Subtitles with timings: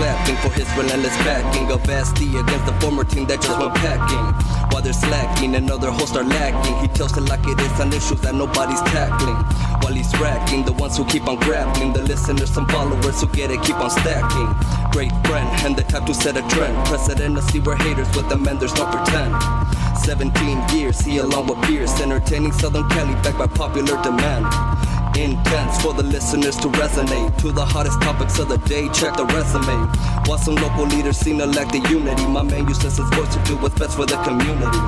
[0.00, 4.24] clapping for his relentless backing of SD against the former team that just went packing.
[4.72, 8.18] While they're slacking another host are lacking, he tells it like it is on issues
[8.22, 9.36] that nobody's tackling.
[9.84, 13.50] While he's racking, the ones who keep on grappling, the listeners, and followers who get
[13.50, 14.48] it, keep on stacking.
[14.90, 16.74] Great friend, and the type to set a trend.
[16.86, 19.36] Precedent to see where haters with them and there's no pretend.
[20.00, 20.32] 17
[20.72, 24.48] years, he along with peers, entertaining Southern Cali backed by popular demand.
[25.20, 27.36] Intense for the listeners to resonate.
[27.42, 29.84] To the hottest topics of the day, check the resume.
[30.24, 33.42] While some local leaders seem to lack the unity, my man uses his voice to
[33.44, 34.80] do what's best for the community.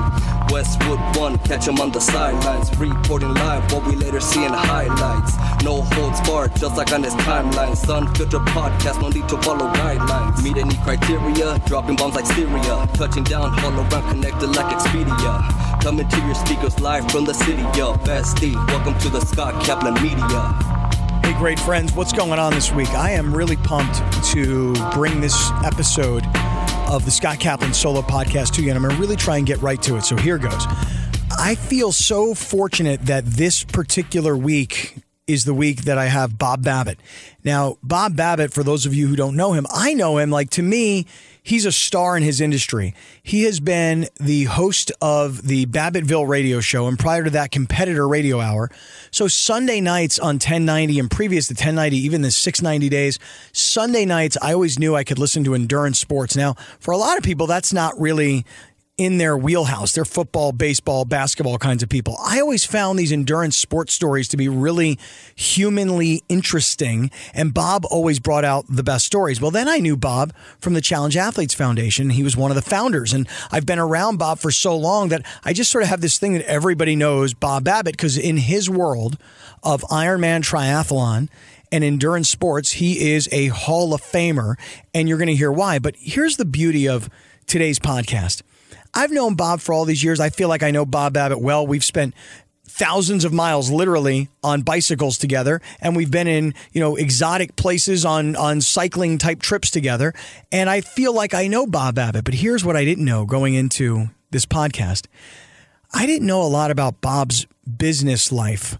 [0.49, 5.33] Westwood One, catch him on the sidelines, reporting live what we later see in highlights.
[5.63, 7.75] No holds barred, just like on his timeline.
[7.75, 10.43] Sunfiltered podcast, no need to follow guidelines.
[10.43, 12.87] Meet any criteria, dropping bombs like Syria.
[12.93, 15.81] Touching down, hologram connected like Expedia.
[15.81, 17.93] Coming to your speakers live from the city, yo.
[18.03, 20.83] Bestie, welcome to the Scott Kaplan Media.
[21.23, 22.89] Hey, great friends, what's going on this week?
[22.89, 24.01] I am really pumped
[24.33, 26.23] to bring this episode
[26.93, 29.47] of the Scott Kaplan solo podcast to you, and I'm going to really try and
[29.47, 30.03] get right to it.
[30.03, 30.65] So here goes.
[31.39, 36.63] I feel so fortunate that this particular week is the week that I have Bob
[36.63, 36.99] Babbitt.
[37.43, 40.29] Now, Bob Babbitt, for those of you who don't know him, I know him.
[40.29, 41.07] Like to me,
[41.43, 42.95] he's a star in his industry.
[43.21, 48.07] He has been the host of the Babbittville radio show and prior to that, competitor
[48.07, 48.71] radio hour.
[49.11, 53.19] So Sunday nights on 1090 and previous to 1090, even the 690 days,
[53.51, 56.35] Sunday nights, I always knew I could listen to endurance sports.
[56.35, 58.45] Now, for a lot of people, that's not really
[58.97, 59.93] in their wheelhouse.
[59.93, 62.15] They're football, baseball, basketball kinds of people.
[62.23, 64.99] I always found these endurance sports stories to be really
[65.35, 69.41] humanly interesting, and Bob always brought out the best stories.
[69.41, 72.11] Well, then I knew Bob from the Challenge Athletes Foundation.
[72.11, 75.25] He was one of the founders, and I've been around Bob for so long that
[75.43, 78.69] I just sort of have this thing that everybody knows Bob Babbitt because in his
[78.69, 79.17] world
[79.63, 81.29] of Ironman triathlon,
[81.71, 84.59] and endurance sports, he is a Hall of Famer,
[84.93, 85.79] and you're going to hear why.
[85.79, 87.09] But here's the beauty of
[87.47, 88.43] today's podcast
[88.93, 90.19] I've known Bob for all these years.
[90.19, 91.65] I feel like I know Bob Babbitt well.
[91.65, 92.13] We've spent
[92.65, 98.03] thousands of miles literally on bicycles together and we've been in you know exotic places
[98.03, 100.11] on on cycling type trips together.
[100.51, 103.53] And i feel like i know bob babbitt but here's what i didn't know going
[103.53, 105.05] into this podcast.
[105.93, 107.45] I didn't know a lot about bob's
[107.77, 108.79] business life.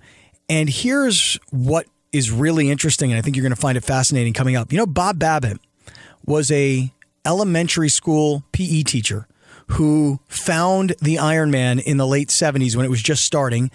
[0.50, 4.34] And here's what is really interesting and i think you're going to find it fascinating
[4.34, 4.72] coming up.
[4.72, 5.60] You know bob babbitt
[6.26, 6.92] was a
[7.26, 9.28] elementary school pe teacher
[9.68, 13.72] who found the Ironman in the late 70s when it was just starting,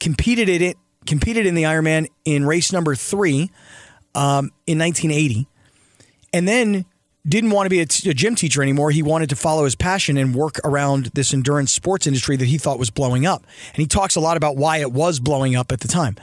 [0.00, 3.50] competed in it, competed in the Ironman in race number three
[4.14, 5.48] um, in 1980,
[6.32, 6.84] and then
[7.26, 8.90] didn't want to be a, t- a gym teacher anymore.
[8.90, 12.58] He wanted to follow his passion and work around this endurance sports industry that he
[12.58, 13.44] thought was blowing up.
[13.68, 16.16] And he talks a lot about why it was blowing up at the time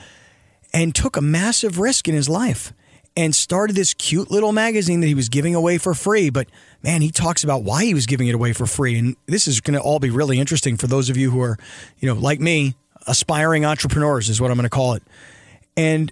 [0.74, 2.74] and took a massive risk in his life
[3.18, 6.30] and started this cute little magazine that he was giving away for free.
[6.30, 6.48] But
[6.84, 8.98] man, he talks about why he was giving it away for free.
[8.98, 11.58] And this is going to all be really interesting for those of you who are,
[12.00, 12.76] you know, like me,
[13.08, 15.04] aspiring entrepreneurs is what I'm going to call it.
[15.78, 16.12] And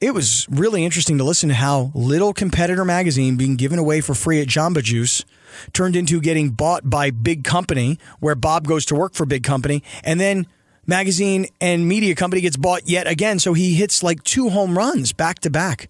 [0.00, 4.14] it was really interesting to listen to how little competitor magazine being given away for
[4.14, 5.24] free at Jamba Juice
[5.72, 9.82] turned into getting bought by big company where Bob goes to work for big company
[10.02, 10.46] and then
[10.86, 15.12] magazine and media company gets bought yet again so he hits like two home runs
[15.12, 15.88] back to back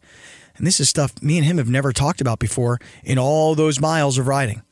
[0.57, 3.81] and this is stuff me and him have never talked about before in all those
[3.81, 4.63] miles of riding.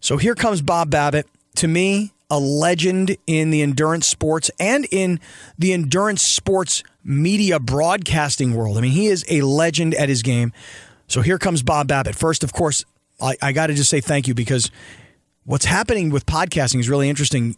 [0.00, 1.26] So here comes Bob Babbitt.
[1.56, 5.20] To me, a legend in the endurance sports and in
[5.58, 8.78] the endurance sports media broadcasting world.
[8.78, 10.52] I mean, he is a legend at his game.
[11.08, 12.14] So here comes Bob Babbitt.
[12.14, 12.84] First, of course,
[13.20, 14.70] I, I got to just say thank you because
[15.44, 17.56] what's happening with podcasting is really interesting.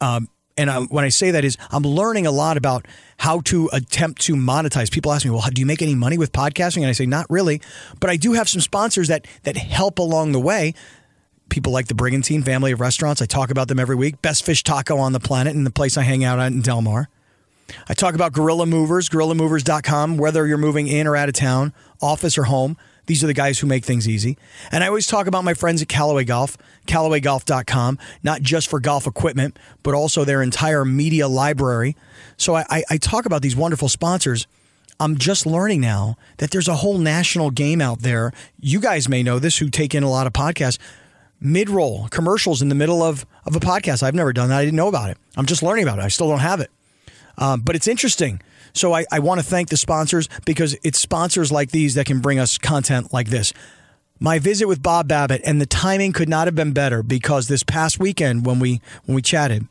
[0.00, 3.70] Um, and I, when I say that is I'm learning a lot about how to
[3.72, 4.90] attempt to monetize.
[4.90, 7.26] People ask me, "Well, do you make any money with podcasting?" And I say, "Not
[7.30, 7.62] really,
[8.00, 10.74] but I do have some sponsors that that help along the way."
[11.48, 13.22] People like the Brigantine family of restaurants.
[13.22, 14.20] I talk about them every week.
[14.20, 16.82] Best fish taco on the planet and the place I hang out at in Del
[16.82, 17.08] Mar.
[17.88, 22.36] I talk about Gorilla Movers, gorillamovers.com, whether you're moving in or out of town, office
[22.36, 22.76] or home.
[23.08, 24.36] These are the guys who make things easy.
[24.70, 29.06] And I always talk about my friends at Callaway Golf, CallawayGolf.com, not just for golf
[29.06, 31.96] equipment, but also their entire media library.
[32.36, 34.46] So I, I talk about these wonderful sponsors.
[35.00, 38.30] I'm just learning now that there's a whole national game out there.
[38.60, 40.78] You guys may know this who take in a lot of podcasts.
[41.40, 44.02] Mid roll commercials in the middle of, of a podcast.
[44.02, 44.58] I've never done that.
[44.58, 45.16] I didn't know about it.
[45.34, 46.02] I'm just learning about it.
[46.02, 46.70] I still don't have it.
[47.38, 48.42] Um, but it's interesting.
[48.72, 52.20] So I, I want to thank the sponsors because it's sponsors like these that can
[52.20, 53.52] bring us content like this.
[54.20, 57.62] My visit with Bob Babbitt and the timing could not have been better because this
[57.62, 59.68] past weekend when we when we chatted,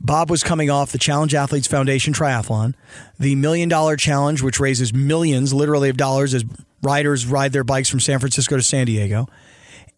[0.00, 2.74] Bob was coming off the Challenge Athletes Foundation Triathlon,
[3.18, 6.44] the Million Dollar Challenge, which raises millions, literally, of dollars as
[6.82, 9.26] riders ride their bikes from San Francisco to San Diego.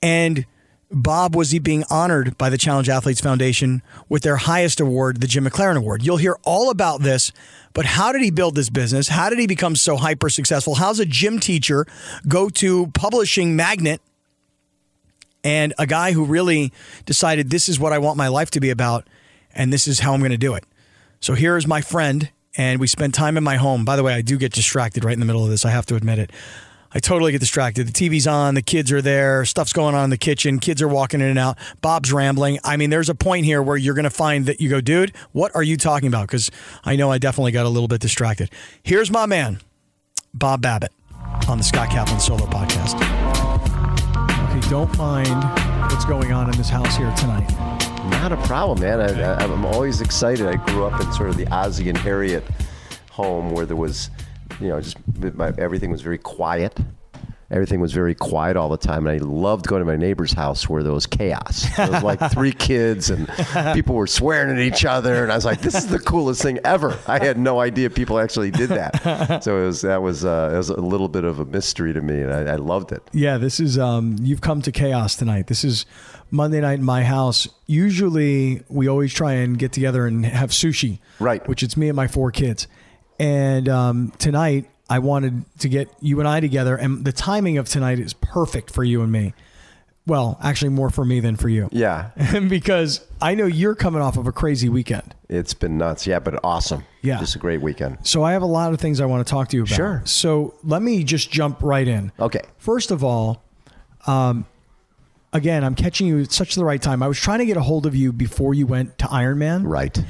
[0.02, 0.46] And
[0.90, 5.28] Bob was he being honored by the Challenge Athletes Foundation with their highest award, the
[5.28, 6.04] Jim MacLaren Award.
[6.04, 7.30] You'll hear all about this,
[7.72, 9.08] but how did he build this business?
[9.08, 10.74] How did he become so hyper successful?
[10.74, 11.86] How's a gym teacher
[12.26, 14.00] go to publishing magnet
[15.44, 16.72] and a guy who really
[17.06, 19.06] decided this is what I want my life to be about
[19.54, 20.64] and this is how I'm going to do it.
[21.20, 23.84] So here is my friend and we spent time in my home.
[23.84, 25.64] By the way, I do get distracted right in the middle of this.
[25.64, 26.32] I have to admit it.
[26.92, 27.86] I totally get distracted.
[27.86, 30.88] The TV's on, the kids are there, stuff's going on in the kitchen, kids are
[30.88, 32.58] walking in and out, Bob's rambling.
[32.64, 35.12] I mean, there's a point here where you're going to find that you go, dude,
[35.32, 36.26] what are you talking about?
[36.26, 36.50] Because
[36.84, 38.50] I know I definitely got a little bit distracted.
[38.82, 39.60] Here's my man,
[40.34, 40.92] Bob Babbitt,
[41.48, 42.96] on the Scott Kaplan Solo Podcast.
[44.50, 45.44] Okay, don't mind
[45.92, 47.48] what's going on in this house here tonight.
[48.10, 49.00] Not a problem, man.
[49.00, 50.46] I, am always excited.
[50.46, 52.42] I grew up in sort of the Ozzie and Harriet
[53.10, 54.10] home where there was
[54.60, 54.96] you know, just
[55.34, 56.78] my, everything was very quiet.
[57.50, 60.68] Everything was very quiet all the time, and I loved going to my neighbor's house
[60.68, 61.66] where there was chaos.
[61.76, 63.28] There was like three kids, and
[63.74, 66.60] people were swearing at each other, and I was like, "This is the coolest thing
[66.64, 69.42] ever." I had no idea people actually did that.
[69.42, 72.00] So it was that was uh, it was a little bit of a mystery to
[72.00, 73.02] me, and I, I loved it.
[73.12, 75.48] Yeah, this is um, you've come to chaos tonight.
[75.48, 75.86] This is
[76.30, 77.48] Monday night in my house.
[77.66, 81.44] Usually, we always try and get together and have sushi, right?
[81.48, 82.68] Which it's me and my four kids
[83.20, 87.68] and um, tonight, I wanted to get you and I together, and the timing of
[87.68, 89.34] tonight is perfect for you and me.
[90.06, 91.68] Well, actually, more for me than for you.
[91.70, 92.10] Yeah.
[92.48, 95.14] because I know you're coming off of a crazy weekend.
[95.28, 96.06] It's been nuts.
[96.06, 96.84] Yeah, but awesome.
[97.02, 97.18] Yeah.
[97.18, 97.98] Just a great weekend.
[98.04, 99.76] So I have a lot of things I want to talk to you about.
[99.76, 100.02] Sure.
[100.06, 102.10] So let me just jump right in.
[102.18, 102.40] Okay.
[102.56, 103.44] First of all,
[104.06, 104.46] um,
[105.34, 107.02] again, I'm catching you at such the right time.
[107.02, 109.62] I was trying to get a hold of you before you went to Ironman.
[109.64, 110.02] Right.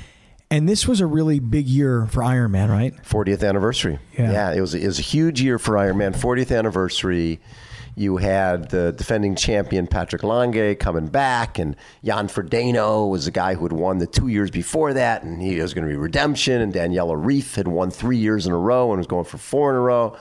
[0.52, 2.94] And this was a really big year for Ironman, right?
[3.04, 4.00] 40th anniversary.
[4.18, 4.32] Yeah.
[4.32, 6.12] yeah, it was it was a huge year for Ironman.
[6.14, 7.40] 40th anniversary.
[7.94, 13.54] You had the defending champion Patrick Lange coming back, and Jan Frodeno was the guy
[13.54, 16.60] who had won the two years before that, and he was going to be redemption.
[16.60, 19.70] And Daniela Ryf had won three years in a row and was going for four
[19.70, 20.16] in a row.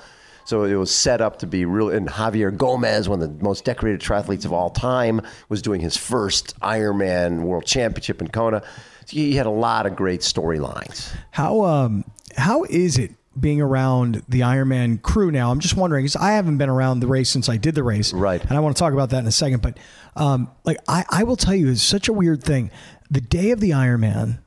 [0.45, 1.89] So it was set up to be real.
[1.89, 5.95] And Javier Gomez, one of the most decorated triathletes of all time, was doing his
[5.95, 8.63] first Ironman World Championship in Kona
[9.09, 11.13] he had a lot of great storylines.
[11.31, 12.05] How um
[12.37, 15.51] how is it being around the Ironman crew now?
[15.51, 18.13] I'm just wondering because I haven't been around the race since I did the race,
[18.13, 18.41] right?
[18.41, 19.61] And I want to talk about that in a second.
[19.61, 19.77] But
[20.15, 22.71] um, like I, I will tell you, it's such a weird thing.
[23.09, 24.39] The day of the Ironman,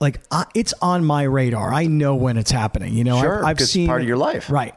[0.00, 1.72] like I, it's on my radar.
[1.72, 2.94] I know when it's happening.
[2.94, 4.74] You know, sure, I've, I've seen part of your life, right?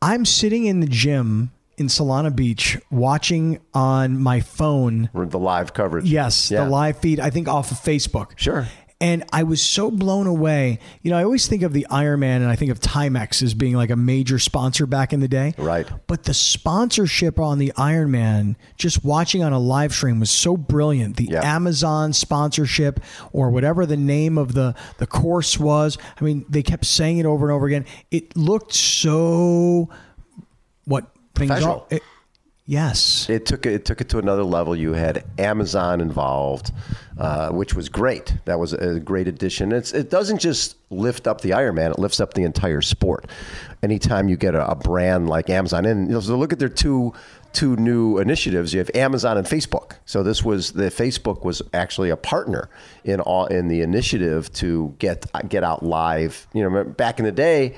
[0.00, 6.04] I'm sitting in the gym in Solana Beach watching on my phone the live coverage.
[6.04, 6.62] Yes, yeah.
[6.62, 7.18] the live feed.
[7.18, 8.38] I think off of Facebook.
[8.38, 8.68] Sure.
[9.00, 10.78] And I was so blown away.
[11.02, 13.74] You know, I always think of the Ironman and I think of Timex as being
[13.74, 15.54] like a major sponsor back in the day.
[15.58, 15.88] Right.
[16.06, 21.16] But the sponsorship on the Ironman, just watching on a live stream was so brilliant.
[21.16, 21.44] The yeah.
[21.44, 23.00] Amazon sponsorship
[23.32, 25.98] or whatever the name of the, the course was.
[26.20, 27.86] I mean, they kept saying it over and over again.
[28.12, 29.90] It looked so
[30.84, 31.86] what professional.
[31.90, 32.02] It,
[32.66, 34.74] yes, it took it, took it to another level.
[34.76, 36.72] You had Amazon involved,
[37.18, 38.34] uh, which was great.
[38.44, 39.72] That was a great addition.
[39.72, 43.26] It's it doesn't just lift up the Ironman; it lifts up the entire sport.
[43.82, 46.68] Anytime you get a, a brand like Amazon, and you know, so look at their
[46.68, 47.12] two
[47.52, 48.72] two new initiatives.
[48.72, 49.96] You have Amazon and Facebook.
[50.06, 52.68] So this was the Facebook was actually a partner
[53.04, 56.46] in all in the initiative to get get out live.
[56.52, 57.76] You know, back in the day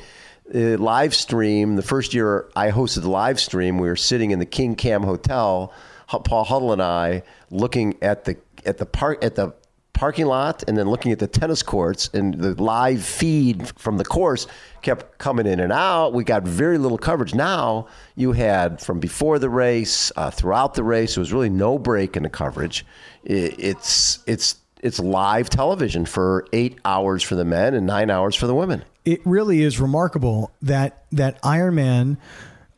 [0.53, 1.77] uh, live stream.
[1.77, 5.03] The first year I hosted the live stream, we were sitting in the King Kam
[5.03, 5.73] Hotel,
[6.09, 8.37] Paul Huddle and I, looking at the
[8.67, 9.55] at the park at the
[9.95, 14.05] parking lot and then looking at the tennis courts and the live feed from the
[14.05, 14.47] course
[14.83, 16.13] kept coming in and out.
[16.13, 17.33] We got very little coverage.
[17.33, 17.87] Now
[18.17, 22.17] you had from before the race uh, throughout the race there was really no break
[22.17, 22.85] in the coverage.
[23.23, 28.35] It, it's it's it's live television for eight hours for the men and nine hours
[28.35, 32.17] for the women it really is remarkable that that Ironman,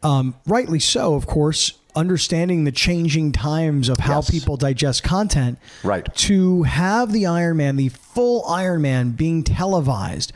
[0.02, 4.30] um, rightly so, of course, understanding the changing times of how yes.
[4.30, 5.58] people digest content.
[5.82, 6.12] Right.
[6.14, 10.32] To have the Ironman, the full Ironman, being televised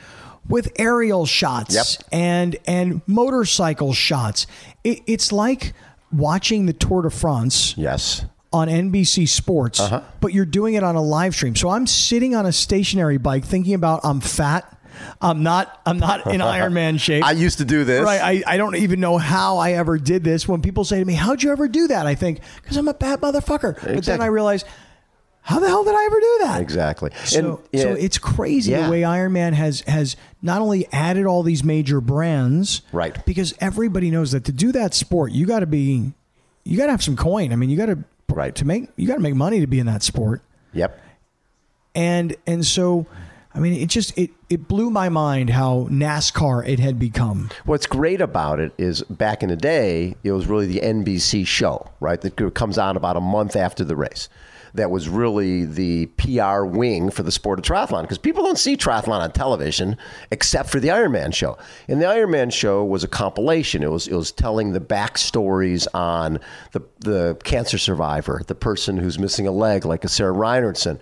[0.48, 2.08] with aerial shots yep.
[2.12, 4.46] and and motorcycle shots.
[4.84, 5.74] It, it's like
[6.12, 7.76] watching the Tour de France.
[7.76, 10.02] Yes on NBC Sports, uh-huh.
[10.20, 11.54] but you're doing it on a live stream.
[11.54, 14.76] So I'm sitting on a stationary bike thinking about I'm fat
[15.20, 17.24] I'm not I'm not in Iron Man shape.
[17.24, 18.02] I used to do this.
[18.04, 18.20] Right.
[18.46, 20.46] I, I don't even know how I ever did this.
[20.48, 22.06] When people say to me, How'd you ever do that?
[22.06, 23.70] I think, because I'm a bad motherfucker.
[23.76, 23.94] Exactly.
[23.96, 24.64] But then I realize
[25.42, 26.60] how the hell did I ever do that?
[26.60, 27.10] Exactly.
[27.24, 28.84] So, And, yeah, so it's crazy Yeah.
[28.86, 33.24] the way Iron Man has has not only added all these major brands, Right.
[33.24, 36.12] Because everybody knows that to do that sport, you got to be,
[36.64, 37.52] you got to have some coin.
[37.52, 38.54] I mean, you got to Right.
[38.56, 40.40] to make you got to make money to be in that sport,
[40.72, 41.00] Yep.
[41.96, 43.06] and and so,
[43.52, 47.50] I mean, it just it it blew my mind how NASCAR it had become.
[47.64, 51.90] What's great about it is back in the day, it was really the NBC show,
[51.98, 52.20] right?
[52.20, 54.28] That comes on about a month after the race.
[54.74, 58.76] That was really the PR wing for the sport of triathlon because people don't see
[58.76, 59.96] triathlon on television
[60.30, 61.58] except for the Ironman show.
[61.88, 63.82] And the Ironman show was a compilation.
[63.82, 66.38] It was it was telling the backstories on
[66.70, 71.00] the the cancer survivor, the person who's missing a leg, like a Sarah Reinertsen.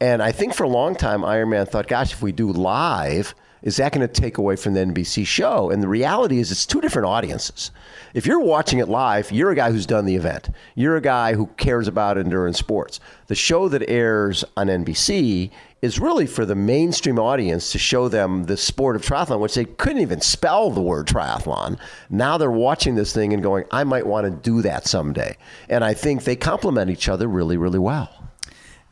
[0.00, 3.34] And I think for a long time, Iron Man thought, gosh, if we do live,
[3.62, 5.70] is that going to take away from the NBC show?
[5.70, 7.70] And the reality is, it's two different audiences.
[8.12, 10.50] If you're watching it live, you're a guy who's done the event.
[10.74, 13.00] You're a guy who cares about endurance sports.
[13.28, 18.44] The show that airs on NBC is really for the mainstream audience to show them
[18.44, 21.78] the sport of triathlon, which they couldn't even spell the word triathlon.
[22.10, 25.38] Now they're watching this thing and going, I might want to do that someday.
[25.70, 28.23] And I think they complement each other really, really well.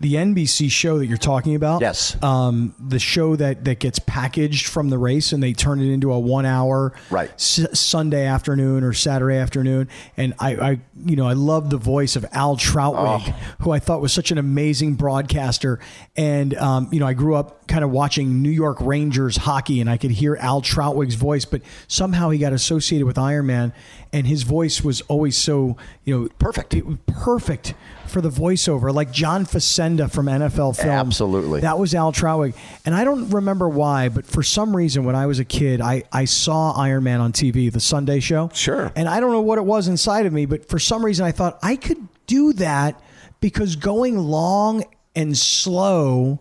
[0.03, 2.17] The NBC show that you're talking about, Yes.
[2.25, 6.13] um, the show that that gets packaged from the race and they turn it into
[6.13, 7.31] a one hour Right.
[7.35, 9.89] S- Sunday afternoon or Saturday afternoon.
[10.17, 13.35] And I, I, you know, I love the voice of Al Trautwig, Oh.
[13.61, 15.79] who I thought was such an amazing broadcaster.
[16.17, 19.89] And um, you know, I grew up kind of watching New York Rangers hockey, and
[19.89, 23.73] I could hear Al Trautwig's voice, but somehow he got associated with Iron Man,
[24.13, 26.75] and his voice was always so, you know, Perfect.
[26.75, 27.73] it was perfect
[28.13, 30.79] for the voiceover, like John Facenda from NFL Films.
[30.81, 31.63] Absolutely.
[31.63, 32.55] That was Al Trautwig.
[32.85, 36.05] And I don't remember why, but for some reason, when I was a kid, I,
[36.13, 38.51] I saw Iron Man on TV, the Sunday show.
[38.53, 38.93] Sure.
[38.95, 41.33] And I don't know what it was inside of me, but for some reason, I
[41.33, 43.03] thought I could do that
[43.41, 44.85] because going long
[45.17, 46.41] and slow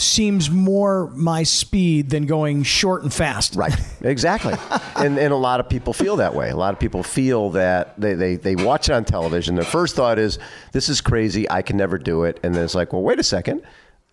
[0.00, 3.54] seems more my speed than going short and fast.
[3.54, 3.74] Right.
[4.02, 4.54] Exactly.
[4.96, 6.50] and and a lot of people feel that way.
[6.50, 9.54] A lot of people feel that they, they, they watch it on television.
[9.54, 10.38] Their first thought is,
[10.72, 11.48] this is crazy.
[11.50, 12.40] I can never do it.
[12.42, 13.62] And then it's like, well, wait a second.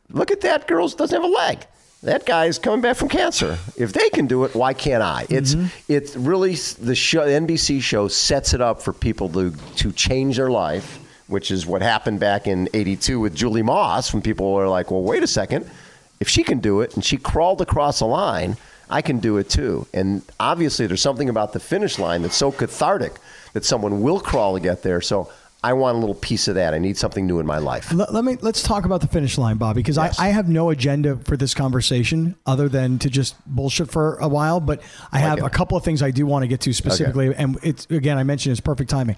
[0.09, 1.65] Look at that girl doesn't have a leg.
[2.03, 3.57] That guy's coming back from cancer.
[3.75, 5.25] If they can do it, why can't I?
[5.25, 5.33] Mm-hmm.
[5.35, 5.55] It's
[5.89, 7.25] it's really the show.
[7.25, 11.65] The NBC show sets it up for people to to change their life, which is
[11.65, 14.13] what happened back in '82 with Julie Moss.
[14.13, 15.69] When people were like, "Well, wait a second,
[16.19, 18.57] if she can do it and she crawled across a line,
[18.89, 22.51] I can do it too." And obviously, there's something about the finish line that's so
[22.51, 23.13] cathartic
[23.53, 25.01] that someone will crawl to get there.
[25.01, 25.29] So
[25.63, 26.73] I want a little piece of that.
[26.75, 27.91] I need something new in my life.
[27.91, 30.19] Let, let me let's talk about the finish line, Bobby, because Yes.
[30.19, 34.27] I, I have no agenda for this conversation other than to just bullshit for a
[34.27, 34.59] while.
[34.59, 34.81] But
[35.11, 35.43] I have it.
[35.43, 38.23] a couple of things I do want to get to specifically, and it's again I
[38.23, 39.15] mentioned it's perfect timing.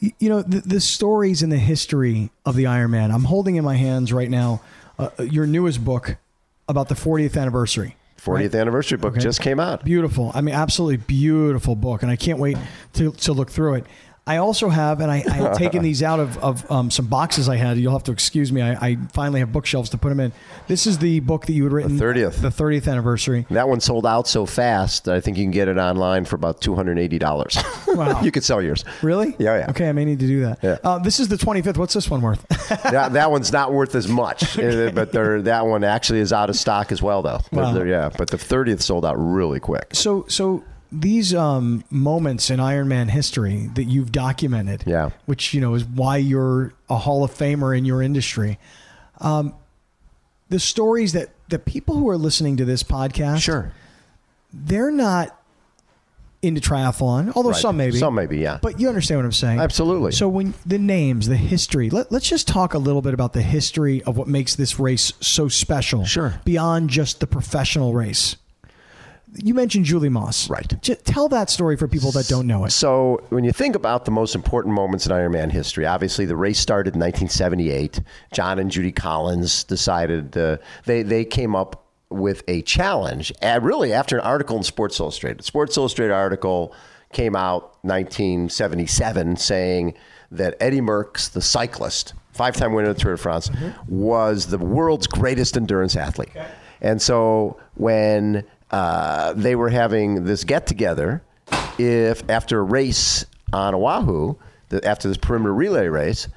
[0.00, 3.10] You know the, the stories and the history of the Iron Man.
[3.10, 4.62] I'm holding in my hands right now
[4.98, 6.16] uh, your newest book
[6.68, 7.96] about the 40th anniversary.
[8.18, 9.20] 40th anniversary book Okay.
[9.22, 9.82] just came out.
[9.84, 10.30] Beautiful.
[10.34, 12.56] I mean, absolutely beautiful book, and I can't wait
[12.94, 13.86] to, to look through it.
[14.26, 17.48] I also have, and I, I had taken these out of, of um, some boxes
[17.48, 17.78] I had.
[17.78, 18.62] You'll have to excuse me.
[18.62, 20.32] I, I finally have bookshelves to put them in.
[20.68, 21.96] This is the book that you had written.
[21.96, 22.40] The 30th.
[22.40, 23.46] The 30th anniversary.
[23.50, 26.60] That one sold out so fast I think you can get it online for about
[26.60, 27.56] two hundred eighty dollars.
[27.90, 28.22] Wow.
[28.22, 28.84] you could sell yours.
[29.02, 29.34] Really?
[29.40, 29.70] Yeah, yeah.
[29.70, 30.60] Okay, I may need to do that.
[30.62, 30.78] Yeah.
[30.84, 31.76] Uh, this is the 25th.
[31.76, 32.46] What's this one worth?
[32.84, 36.48] that, that one's not worth as much, Uh, but they're, that one actually is out
[36.50, 37.40] of stock as well, though.
[37.50, 37.72] But Wow.
[37.72, 39.88] they're- yeah, but the thirtieth sold out really quick.
[39.92, 40.62] so, so
[40.92, 45.10] these um, moments in Iron Man history that you've documented, Yeah.
[45.26, 48.58] which you know is why you're a Hall of Famer in your industry.
[49.20, 49.54] Um,
[50.48, 53.72] the stories that the people who are listening to this podcast, sure,
[54.52, 55.36] they're not
[56.42, 57.60] into triathlon, although Right.
[57.60, 57.98] some maybe.
[57.98, 58.58] Some maybe, yeah.
[58.62, 59.60] But you understand what I'm saying?
[59.60, 60.10] Absolutely.
[60.12, 63.42] So when the names, the history, let, let's just talk a little bit about the
[63.42, 66.04] history of what makes this race so special.
[66.06, 66.40] Sure.
[66.44, 68.36] Beyond just the professional race.
[69.36, 70.50] You mentioned Julie Moss.
[70.50, 70.80] Right.
[70.82, 72.70] J- tell that story for people that don't know it.
[72.70, 76.58] So when you think about the most important moments in Ironman history, obviously the race
[76.58, 78.00] started in 1978.
[78.32, 83.92] John and Judy Collins decided uh, they they came up with a challenge, uh, really
[83.92, 85.44] after an article in Sports Illustrated.
[85.44, 86.74] Sports Illustrated article
[87.12, 89.94] came out 1977 saying
[90.32, 93.50] that Eddie Merckx, the cyclist, five-time winner of the Tour de France,
[93.88, 96.30] was the world's greatest endurance athlete.
[96.80, 101.22] And so when uh, they were having this get together,
[101.78, 104.34] if after a race on Oahu,
[104.68, 106.28] the, after this perimeter relay race,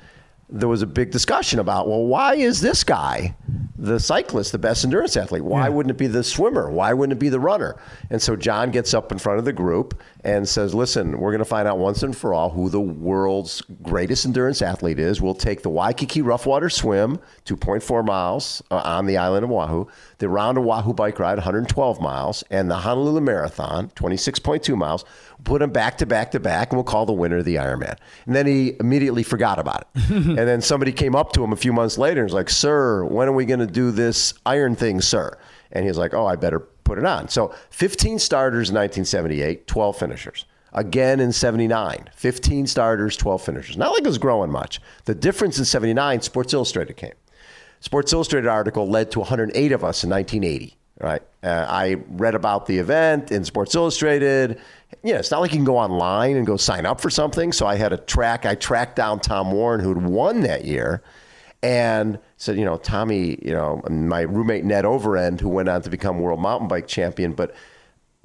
[0.50, 3.36] there was a big discussion about, well, why is this guy
[3.78, 5.44] the cyclist, the best endurance athlete?
[5.44, 5.70] Why Yeah.
[5.70, 6.70] wouldn't it be the swimmer?
[6.70, 7.76] Why wouldn't it be the runner?
[8.10, 11.40] And so John gets up in front of the group and says, Listen, we're going
[11.40, 15.22] to find out once and for all who the world's greatest endurance athlete is.
[15.22, 19.86] We'll take the Waikiki Rough Water Swim, 2.4 miles uh, on the island of Oahu,
[20.20, 25.04] the Round of Oahu bike ride, 112 miles, and the Honolulu Marathon, 26.2 miles.
[25.04, 27.98] We'll Put them back to back to back, and we'll call the winner the Ironman.
[28.26, 30.10] And then he immediately forgot about it.
[30.12, 33.04] and then somebody came up to him a few months later and was like, Sir,
[33.04, 35.38] when are we going to do this iron thing, sir?
[35.72, 37.30] And he's like, Oh, I better put it on.
[37.30, 40.46] So 15 starters in 1978, 12 finishers.
[40.74, 43.78] Again in 79, 15 starters, 12 finishers.
[43.78, 44.82] Not like it was growing much.
[45.06, 47.14] The difference in 79, Sports Illustrated came.
[47.80, 50.78] Sports Illustrated article led to 108 of us in 1980.
[51.02, 54.62] Right, uh, I read about the event in Sports Illustrated.
[55.04, 57.52] Yeah, it's not like you can go online and go sign up for something.
[57.52, 58.46] So I had a track.
[58.46, 61.02] I tracked down Tom Warren, who'd won that year,
[61.64, 65.90] and said, you know, Tommy, you know, my roommate Ned Overend, who went on to
[65.90, 67.56] become world mountain bike champion, but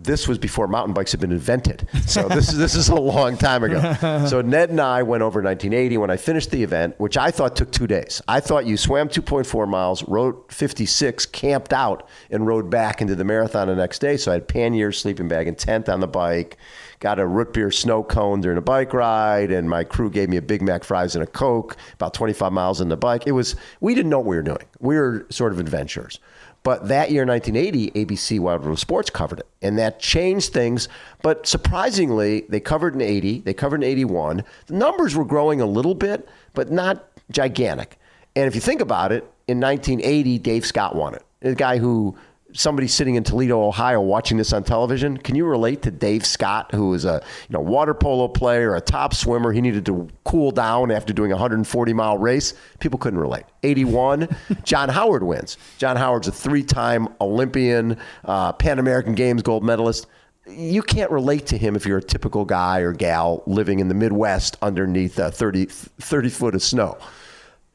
[0.01, 1.89] this was before mountain bikes had been invented.
[2.07, 4.27] So this is this is a long time ago.
[4.27, 7.57] So Ned and I went over 1980 when I finished the event, which I thought
[7.57, 8.23] took two days.
[8.29, 13.25] I thought you swam 2.4 miles, rode 56, camped out, and rode back into the
[13.25, 14.17] marathon the next day.
[14.17, 16.57] So I had pannier, sleeping bag, and tent on the bike.
[17.01, 20.37] Got a root beer snow cone during a bike ride, and my crew gave me
[20.37, 21.77] a Big Mac fries and a Coke.
[21.95, 23.25] About 25 miles on the bike.
[23.27, 24.65] It was we didn't know what we were doing.
[24.81, 26.19] We were sort of adventurers.
[26.65, 30.89] But that year, 1980, ABC Wild World Sports covered it, and that changed things.
[31.23, 34.45] But surprisingly, they covered in 80, they covered in 81.
[34.67, 37.99] The numbers were growing a little bit, but not gigantic.
[38.35, 41.23] And if you think about it, in 1980, Dave Scott won it.
[41.41, 42.17] The guy who
[42.53, 46.75] somebody sitting in Toledo, Ohio, watching this on television, can you relate to Dave Scott,
[46.75, 49.53] who was a you know water polo player, a top swimmer?
[49.53, 52.55] He needed to cool down after doing a 140 mile race.
[52.81, 53.45] People couldn't relate.
[53.63, 54.29] 81,
[54.65, 55.57] John Howard wins.
[55.79, 60.07] John Howard's a three time Olympian, uh, Pan American Games gold medalist.
[60.47, 63.95] You can't relate to him if you're a typical guy or gal living in the
[63.95, 66.97] Midwest underneath uh, 30, 30 foot of snow.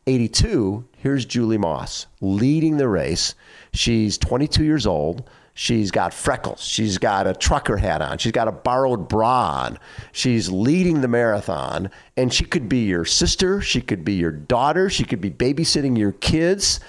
[0.05, 3.35] 82, here's Julie Moss leading the race.
[3.73, 5.29] She's 22 years old.
[5.55, 6.61] She's got freckles.
[6.61, 8.17] She's got a trucker hat on.
[8.17, 9.79] She's got a borrowed bra on.
[10.11, 11.91] She's leading the marathon.
[12.17, 13.61] And she could be your sister.
[13.61, 14.89] She could be your daughter.
[14.89, 16.79] She could be babysitting your kids.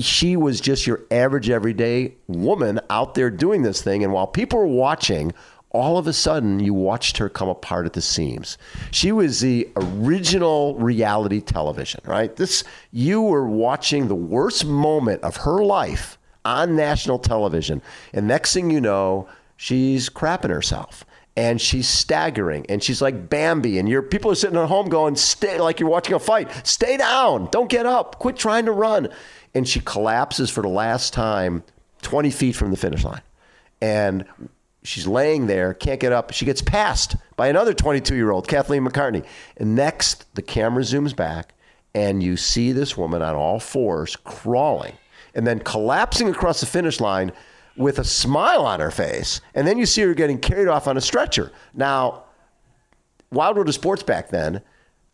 [0.00, 4.02] She was just your average, everyday woman out there doing this thing.
[4.02, 5.32] And while people were watching,
[5.70, 8.56] all of a sudden you watched her come apart at the seams.
[8.90, 12.34] She was the original reality television, right?
[12.34, 17.82] This you were watching the worst moment of her life on national television.
[18.12, 21.04] And next thing you know, she's crapping herself.
[21.38, 25.16] And she's staggering, and she's like Bambi, and your people are sitting at home going,
[25.16, 26.48] "Stay!" Like you're watching a fight.
[26.66, 27.48] Stay down.
[27.52, 28.18] Don't get up.
[28.18, 29.10] Quit trying to run.
[29.54, 31.62] And she collapses for the last time,
[32.00, 33.20] 20 feet from the finish line,
[33.82, 34.24] and
[34.86, 36.32] She's laying there, can't get up.
[36.32, 39.24] She gets passed by another 22 year old, Kathleen McCartney.
[39.56, 41.54] And next, the camera zooms back,
[41.94, 44.94] and you see this woman on all fours crawling
[45.34, 47.32] and then collapsing across the finish line
[47.76, 49.40] with a smile on her face.
[49.54, 51.52] And then you see her getting carried off on a stretcher.
[51.74, 52.24] Now,
[53.32, 54.62] Wild World of Sports back then,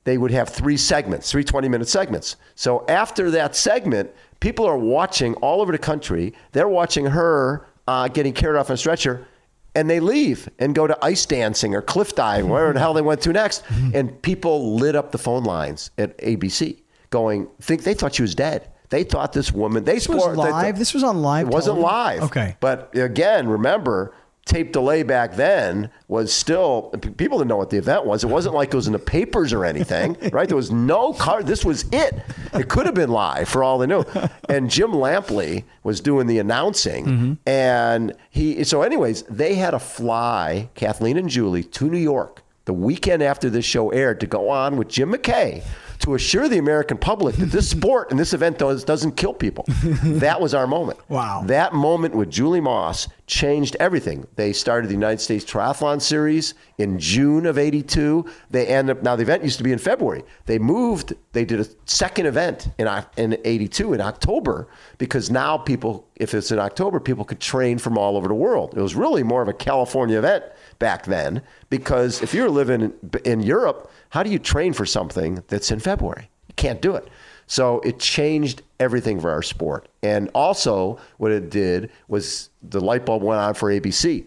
[0.04, 2.36] they would have three segments, three 20 minute segments.
[2.54, 6.34] So after that segment, people are watching all over the country.
[6.52, 9.26] They're watching her uh, getting carried off on a stretcher
[9.74, 13.02] and they leave and go to ice dancing or cliff diving, wherever the hell they
[13.02, 13.62] went to next.
[13.94, 18.34] And people lit up the phone lines at ABC, going, think they thought she was
[18.34, 18.68] dead.
[18.90, 19.84] They thought this woman.
[19.84, 20.78] They This was sport- they thought- live.
[20.78, 21.48] This was on live.
[21.48, 22.22] It wasn't live.
[22.24, 22.56] Okay.
[22.60, 28.04] But again, remember, tape delay back then was still people didn't know what the event
[28.04, 28.24] was.
[28.24, 30.48] It wasn't like it was in the papers or anything, right?
[30.48, 31.42] There was no car.
[31.42, 32.14] This was it.
[32.52, 34.04] It could have been live for all they knew.
[34.48, 37.32] And Jim Lampley was doing the announcing, Mm-hmm.
[37.46, 38.64] and he.
[38.64, 43.50] So, anyways, they had to fly Kathleen and Julie to New York the weekend after
[43.50, 45.62] this show aired to go on with Jim McKay
[46.02, 49.64] to assure the American public that this sport and this event does, doesn't kill people.
[49.68, 50.98] that was our moment.
[51.08, 51.42] Wow.
[51.46, 54.26] That moment with Julie Moss changed everything.
[54.36, 58.26] They started the United States Triathlon Series in June of 82.
[58.50, 60.24] They ended up, now the event used to be in February.
[60.46, 64.68] They moved, they did a second event in, in 82 in October
[64.98, 68.74] because now people, if it's in October, people could train from all over the world.
[68.76, 70.44] It was really more of a California event
[70.80, 75.42] back then because if you're living in, in Europe, how do you train for something
[75.46, 76.28] that's in February?
[76.48, 77.08] You can't do it.
[77.46, 79.88] So it changed everything for our sport.
[80.02, 84.26] And also, what it did was the light bulb went on for ABC.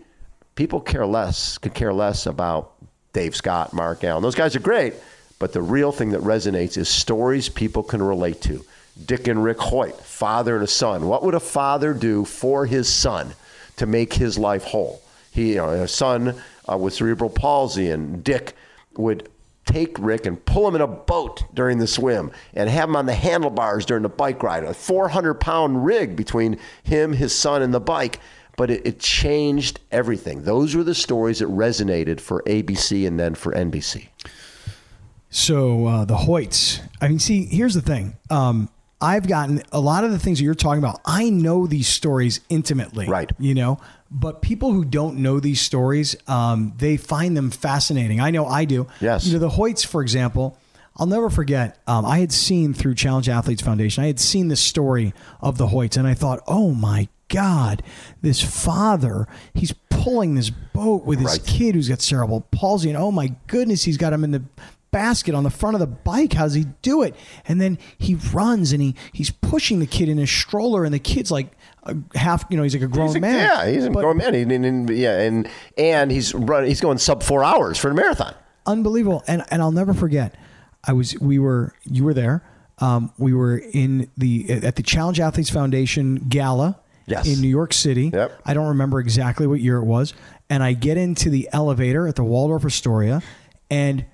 [0.55, 2.73] People care less, could care less about
[3.13, 4.23] Dave Scott, Mark Allen.
[4.23, 4.93] Those guys are great,
[5.37, 8.63] but the real thing that resonates is stories people can relate to.
[9.05, 11.07] Dick and Rick Hoyt, father and a son.
[11.07, 13.33] What would a father do for his son
[13.75, 15.01] to make his life whole?
[15.31, 16.41] He, you know, a son
[16.71, 18.55] uh, with cerebral palsy, and Dick
[18.95, 19.29] would
[19.65, 23.05] take Rick and pull him in a boat during the swim and have him on
[23.05, 24.63] the handlebars during the bike ride.
[24.63, 28.19] A 400 pound rig between him, his son, and the bike.
[28.57, 30.43] But it, it changed everything.
[30.43, 34.07] Those were the stories that resonated for ABC and then for NBC.
[35.29, 36.81] So uh, the Hoyts.
[37.01, 38.15] I mean, see, here's the thing.
[38.29, 38.69] Um,
[39.01, 41.01] I've gotten a lot of the things that you're talking about.
[41.05, 43.29] I know these stories intimately, Right.
[43.37, 48.21] You know, but people who don't know these stories, um, they find them fascinating.
[48.21, 48.87] I know I do.
[49.01, 49.25] Yes.
[49.27, 50.57] You know, the Hoyts, for example.
[50.97, 51.77] I'll never forget.
[51.87, 54.05] Um, I had seen through Challenge Athletes Foundation.
[54.05, 57.83] I had seen the story of the Hoyts, and I thought, "Oh my God,
[58.21, 61.43] this father, he's pulling this boat with his Right.
[61.45, 64.43] kid who's got cerebral palsy, and oh my goodness, he's got him in the
[64.91, 66.31] basket on the front of the bike.
[66.33, 67.13] How's he do it?
[67.47, 70.99] And then he runs and he he's pushing the kid in his stroller, and the
[70.99, 71.51] kid's like
[71.83, 73.49] a half, you know, he's like a grown He's a- man.
[73.49, 74.33] Yeah, he's a But grown man.
[74.33, 76.69] He, and- and- yeah, and and he's running.
[76.69, 78.33] He's going sub four hours for the marathon.
[78.65, 79.23] unbelievable.
[79.27, 80.33] And and I'll never forget.
[80.83, 82.43] I was we were you were there.
[82.79, 87.27] Um, we were in the at the Challenge Athletes Foundation gala Yes.
[87.27, 88.09] in New York City.
[88.13, 88.41] Yep.
[88.45, 90.13] I don't remember exactly what year it was.
[90.49, 93.21] And I get into the elevator at the Waldorf Astoria,
[93.69, 94.05] and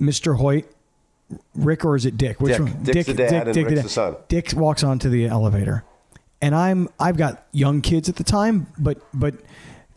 [0.00, 0.36] Mr.
[0.36, 0.66] Hoyt,
[1.54, 2.40] Rick or is it Dick?
[2.40, 2.60] Which Dick.
[2.60, 2.82] one?
[2.82, 4.16] Dick's the dad and Rick's the son.
[4.28, 5.84] Dick walks onto the elevator,
[6.42, 9.34] and I'm I've got young kids at the time, but but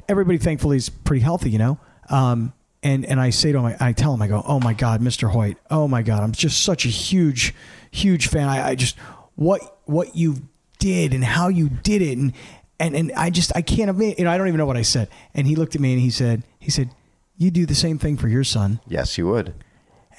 [0.07, 1.79] everybody thankfully is pretty healthy, you know.
[2.09, 4.73] Um, and and I say to him, I, I tell him, I go, oh my
[4.73, 5.29] God, Mr.
[5.29, 7.55] Hoyt, oh my God, I'm just such a huge,
[7.91, 8.47] huge fan.
[8.47, 8.97] I, I just
[9.35, 10.37] what what you
[10.83, 12.33] did and how you did it, and
[12.77, 14.81] and and I just I can't admit, you know, I don't even know what I
[14.81, 15.07] said.
[15.33, 16.89] And he looked at me and he said, he said,
[17.37, 18.81] you do the same thing for your son.
[18.85, 19.53] Yes, you would.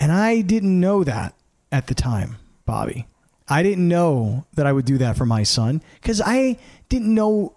[0.01, 1.35] And I didn't know that
[1.71, 3.07] at the time, Bobby.
[3.47, 7.55] I didn't know that I would do that for my son because I didn't know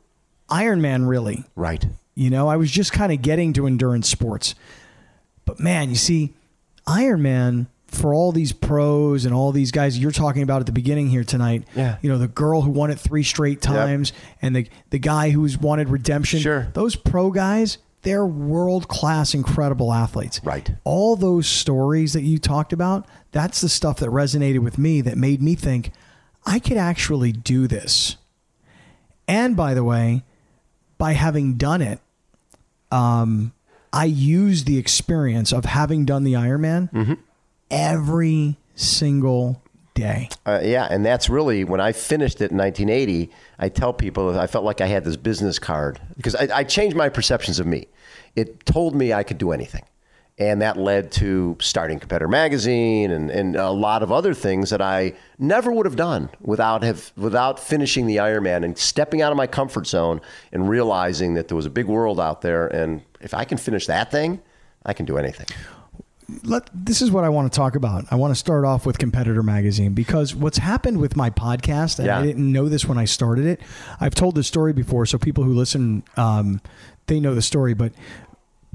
[0.50, 1.46] Iron Man really.
[1.56, 1.86] Right.
[2.14, 4.54] You know, I was just kind of getting to endurance sports.
[5.46, 6.34] But man, you see,
[6.86, 10.72] Iron Man for all these pros and all these guys you're talking about at the
[10.72, 11.64] beginning here tonight.
[11.76, 11.98] Yeah.
[12.02, 15.58] You know, the girl who won it three straight times and the the guy who's
[15.58, 16.40] wanted redemption.
[16.40, 16.68] Sure.
[16.74, 20.42] Those pro guys, they're world class, incredible athletes.
[20.44, 20.70] Right.
[20.84, 25.18] All those stories that you talked about, that's the stuff that resonated with me that
[25.18, 25.92] made me think
[26.46, 28.18] I could actually do this.
[29.28, 30.24] And by the way,
[30.98, 32.00] by having done it,
[32.92, 33.54] um,
[33.92, 37.18] I use the experience of having done the Ironman
[37.70, 39.62] every single
[39.98, 40.30] day.
[40.46, 43.30] Uh, yeah, and that's really when I finished it in 1980.
[43.60, 46.96] I tell people I felt like I had this business card because I, I changed
[46.96, 47.88] my perceptions of me.
[48.36, 49.84] It told me I could do anything,
[50.38, 54.82] and that led to starting Competitor Magazine and, and a lot of other things that
[54.82, 59.38] I never would have done without have without finishing the Ironman and stepping out of
[59.38, 63.34] my comfort zone and realizing that there was a big world out there, and if
[63.34, 64.40] I can finish that thing,
[64.86, 65.48] I can do anything.
[66.44, 68.06] Let this is what I want to talk about.
[68.12, 72.08] I want to start off with Competitor Magazine because what's happened with my podcast, and
[72.08, 72.20] Yeah.
[72.20, 73.62] I didn't know this when I started it.
[74.00, 76.62] I've told this story before, so people who listen, um,
[77.08, 77.74] they know the story.
[77.74, 77.94] But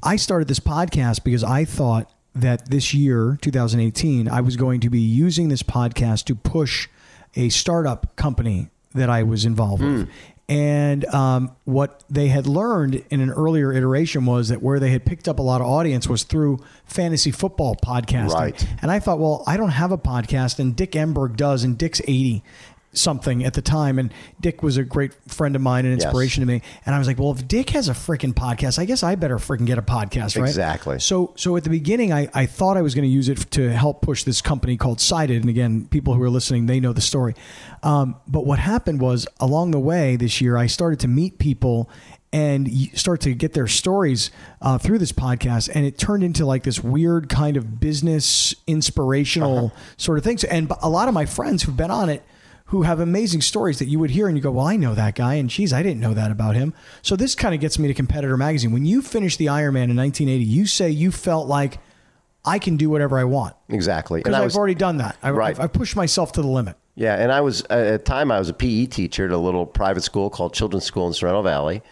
[0.03, 4.89] I started this podcast because I thought that this year, 2018, I was going to
[4.89, 6.89] be using this podcast to push
[7.37, 10.09] a startup company that I was involved with.
[10.49, 15.07] And um, what they had learned in an earlier iteration was that where they had
[15.07, 18.35] picked up a lot of audience was through fantasy football podcasting.
[18.35, 18.69] Right.
[18.83, 22.03] And I thought, well, I don't have a podcast, and Dick Enberg does, and Dick's
[22.07, 22.43] 80
[22.93, 23.99] something at the time.
[23.99, 26.05] And Dick was a great friend of mine and Yes.
[26.05, 26.63] inspiration to me.
[26.85, 29.39] And I was like, well, if Dick has a freaking podcast, I guess I better
[29.39, 30.49] freaking get a podcast, right?
[30.49, 30.99] Exactly.
[30.99, 33.71] So, so at the beginning, I, I thought I was going to use it to
[33.73, 35.41] help push this company called Sided.
[35.41, 37.35] And again, people who are listening, they know the story.
[37.83, 41.89] Um, but what happened was along the way this year, I started to meet people
[42.35, 44.31] and start to get their stories
[44.63, 45.71] uh, through this podcast.
[45.75, 50.43] And it turned into like this weird kind of business inspirational sort of things.
[50.45, 52.23] And a lot of my friends who've been on it
[52.67, 55.15] who have amazing stories that you would hear and you go, well, I know that
[55.15, 55.35] guy.
[55.35, 56.73] And geez, I didn't know that about him.
[57.03, 58.73] So this kind of gets me to Competitor Magazine.
[58.73, 61.79] When you finished the Ironman in 1980, you say you felt like
[62.45, 64.21] I can do whatever I want Exactly.
[64.21, 65.17] because I've was- already done that.
[65.23, 65.55] I, Right.
[65.57, 66.77] I've, I've pushed myself to the limit.
[66.95, 69.65] Yeah, and I was at the time I was a PE teacher at a little
[69.65, 71.83] private school called Children's School in Sorrento Valley,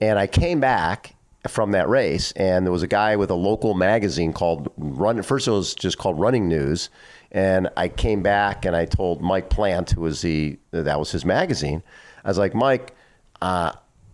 [0.00, 1.14] and I came back
[1.46, 5.22] from that race, and there was a guy with a local magazine called Run.
[5.22, 6.90] First, it was just called Running News,
[7.32, 11.24] and I came back and I told Mike Plant, who was the that was his
[11.24, 11.82] magazine,
[12.24, 12.94] I was like, Mike,
[13.40, 13.72] uh,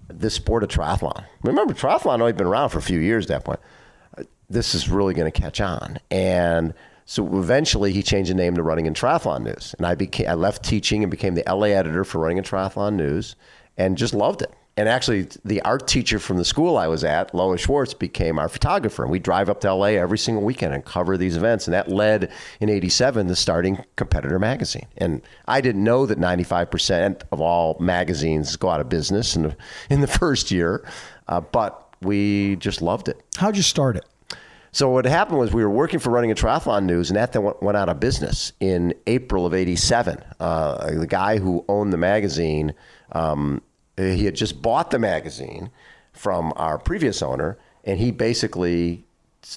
[0.08, 1.24] this sport of triathlon.
[1.42, 3.60] Remember, triathlon only been around for a few years at that point
[4.48, 5.98] this is really going to catch on.
[6.10, 6.74] And
[7.04, 10.34] So eventually, he changed the name to Running and Triathlon News, and I became I
[10.34, 13.36] left teaching and became the LA editor for Running and Triathlon News,
[13.76, 14.52] and just loved it.
[14.78, 18.48] And actually, the art teacher from the school I was at, Lois Schwartz, became our
[18.48, 19.02] photographer.
[19.02, 21.66] And we drive up to LA every single weekend and cover these events.
[21.66, 24.86] And that led in 87 to starting Competitor Magazine.
[24.98, 29.56] And I didn't know that 95% of all magazines go out of business in the,
[29.90, 30.86] in the first year,
[31.28, 33.22] uh, but we just loved it.
[33.36, 34.04] How'd you start it?
[34.72, 37.44] So what happened was we were working for Running a Triathlon News, and that then
[37.44, 40.22] went, went out of business in April of '87.
[40.38, 42.74] Uh, the guy who owned the magazine,
[43.12, 43.62] um,
[43.96, 45.70] he had just bought the magazine
[46.12, 49.04] from our previous owner, and he basically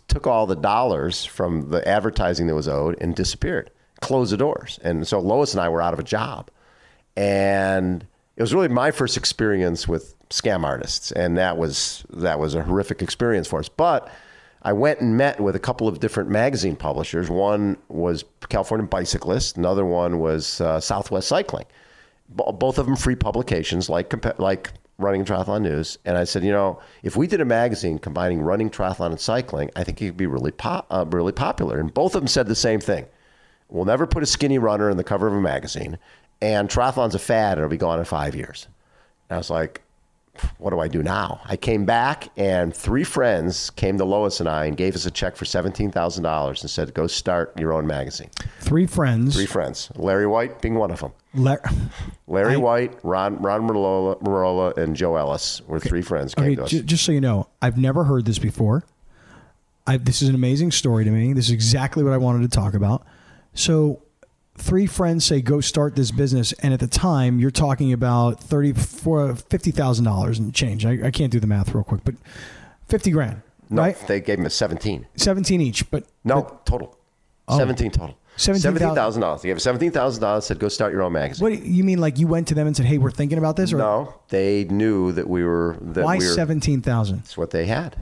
[0.08, 3.72] took all the dollars from the advertising that was owed and disappeared,
[4.02, 4.80] closed the doors.
[4.84, 6.50] And so Lois and I were out of a job,
[7.16, 12.56] and it was really my first experience with scam artists, and that was that was
[12.56, 14.10] a horrific experience for us, but
[14.62, 17.30] I went and met with a couple of different magazine publishers.
[17.30, 21.66] One was California Bicyclist, another one was uh, Southwest Cycling.
[22.30, 25.98] Both of them free publications, like like Running Triathlon News.
[26.06, 29.72] And I said, you know, if we did a magazine combining running, triathlon, and cycling,
[29.76, 31.80] I think it could be really pop, uh, really popular.
[31.80, 33.06] And both of them said the same thing:
[33.70, 35.98] We'll never put a skinny runner in the cover of a magazine,
[36.42, 38.68] and triathlon's a fad; it'll be gone in five years.
[39.30, 39.82] And I was like,
[40.58, 41.42] what do I do now?
[41.46, 45.12] I came back, and three friends came to Lois and I and gave us a
[45.12, 49.36] check for seventeen thousand dollars and said, "Go start your own magazine." Three friends.
[49.36, 49.90] Three friends.
[49.96, 51.12] Larry White being one of them.
[51.34, 51.58] La-
[52.28, 56.56] Larry I- White, Ron Ron Marola, Marola, and Joe Ellis were three friends came Okay,
[56.56, 56.70] to us.
[56.72, 58.84] j- just so you know, I've never heard this before.
[59.88, 61.34] I, this is an amazing story to me.
[61.34, 63.06] This is exactly what I wanted to talk about.
[63.56, 64.04] So,
[64.60, 68.74] three friends say go start this business, and at the time you're talking about thirty
[68.74, 70.86] four fifty thousand dollars and change.
[70.86, 72.16] I, I can't do the math real quick, but
[72.88, 73.98] fifty grand, no, right?
[74.08, 75.08] they gave him a seventeen.
[75.16, 76.60] Seventeen each, but No, oh.
[76.66, 76.98] total.
[77.50, 78.16] Seventeen total.
[78.38, 78.60] $17,000.
[78.60, 79.42] Seventeen thousand dollars.
[79.42, 80.46] They gave seventeen thousand dollars.
[80.46, 82.00] Said, "Go start your own magazine." what you mean?
[82.00, 84.64] Like you went to them and said, "Hey, we're thinking about this," or No, they
[84.66, 85.78] knew that we were.
[85.82, 87.18] That why we were, seventeen thousand?
[87.18, 87.98] That's what they had.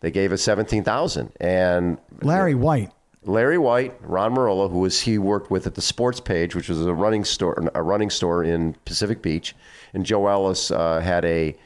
[0.00, 2.92] They gave us seventeen thousand, and Larry White.
[3.24, 6.84] Larry White, Ron Marola, who was he worked with at the Sports Page, which was
[6.86, 9.54] a running store, a running store in Pacific Beach,
[9.92, 11.56] and Joe Ellis uh, had a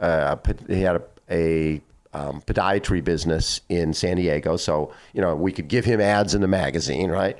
[0.00, 0.36] uh,
[0.68, 1.82] he had a, a
[2.14, 4.56] um, podiatry business in San Diego.
[4.56, 7.36] So you know we could give him ads in the magazine, right?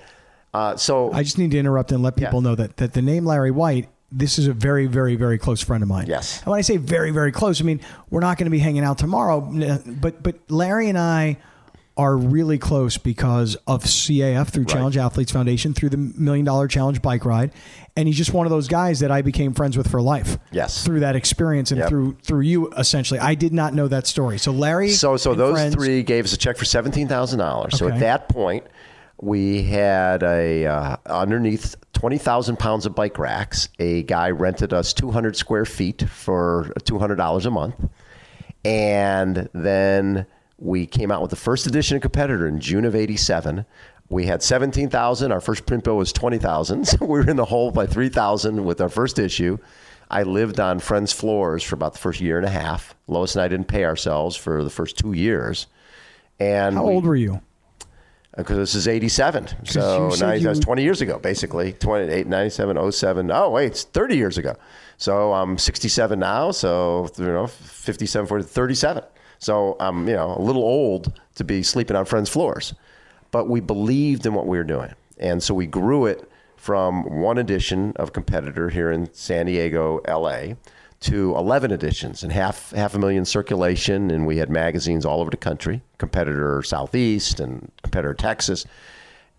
[0.55, 2.51] Uh, so I just need to interrupt and let people Yeah.
[2.51, 5.83] know that, that the name Larry White, this is a very, very, very close friend
[5.83, 6.07] of mine.
[6.09, 6.41] Yes.
[6.43, 8.85] And when I say very, very close, I mean, we're not going to be hanging
[8.85, 11.39] out tomorrow, but, but Larry and I
[11.97, 17.03] are really close because of CAF through Challenge Athletes Foundation, through the Million Dollar Challenge
[17.03, 17.53] bike ride.
[17.97, 20.39] And he's just one of those guys that I became friends with for life.
[20.51, 20.85] Yes.
[20.85, 21.89] Through that experience and Yep.
[21.91, 23.21] through through you, essentially.
[23.21, 24.39] I did not know that story.
[24.39, 24.89] So Larry.
[24.91, 27.77] So, so those friends- three gave us a check for seventeen thousand dollars.
[27.79, 28.65] So at that point,
[29.21, 33.69] we had a uh, underneath twenty thousand pounds of bike racks.
[33.79, 37.75] A guy rented us two hundred square feet for two hundred dollars a month,
[38.65, 40.27] and then
[40.63, 43.67] we came out with the first edition of Competitor in June of '87.
[44.09, 45.33] We had seventeen thousand.
[45.33, 46.87] Our first print bill was twenty thousand.
[46.89, 49.59] So we were in the hole by three thousand with our first issue.
[50.11, 52.95] I lived on friends' floors for about the first year and a half.
[53.09, 55.67] Lois and I didn't pay ourselves for the first two years.
[56.39, 57.35] And How old were you?
[57.35, 59.49] Uh, because this is 87.
[59.65, 61.73] So you said 90, that's you- 20 years ago, basically.
[61.73, 63.31] 28, 97, 07.
[63.31, 64.55] Oh, wait, it's 30 years ago.
[64.99, 66.51] So I'm 67 now.
[66.51, 69.05] So, you know, 57, 40, 37.
[69.43, 72.75] So I'm, you know, a little old to be sleeping on friends' floors.
[73.33, 74.95] But we believed in what we were doing.
[75.19, 80.55] And so we grew it from one edition of Competitor here in San Diego, LA,
[81.01, 84.13] to 11 editions and half half a million circulation.
[84.13, 88.65] And we had magazines all over the country, Competitor Southeast and Competitor Texas.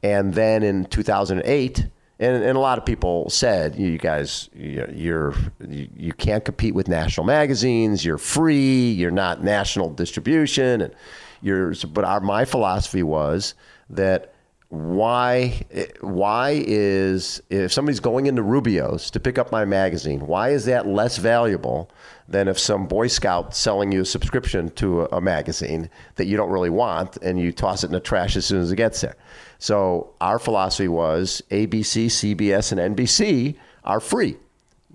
[0.03, 1.87] And then in 2008,
[2.23, 5.33] and, and a lot of people said, you guys, you- you're
[5.67, 8.03] you, you can't compete with national magazines.
[8.05, 8.91] You're free.
[8.91, 10.81] You're not national distribution.
[10.81, 10.93] And
[11.41, 13.53] you're, but our my philosophy was
[13.89, 14.32] that
[14.73, 15.63] why
[16.01, 20.87] why is if somebody's going into Rubio's to pick up my magazine, why is that
[20.87, 21.91] less valuable
[22.27, 26.37] than if some Boy Scout selling you a subscription to a, a magazine that you
[26.37, 29.01] don't really want and you toss it in the trash as soon as it gets
[29.01, 29.15] there?
[29.59, 34.37] So our philosophy was ABC, CBS, and NBC are free.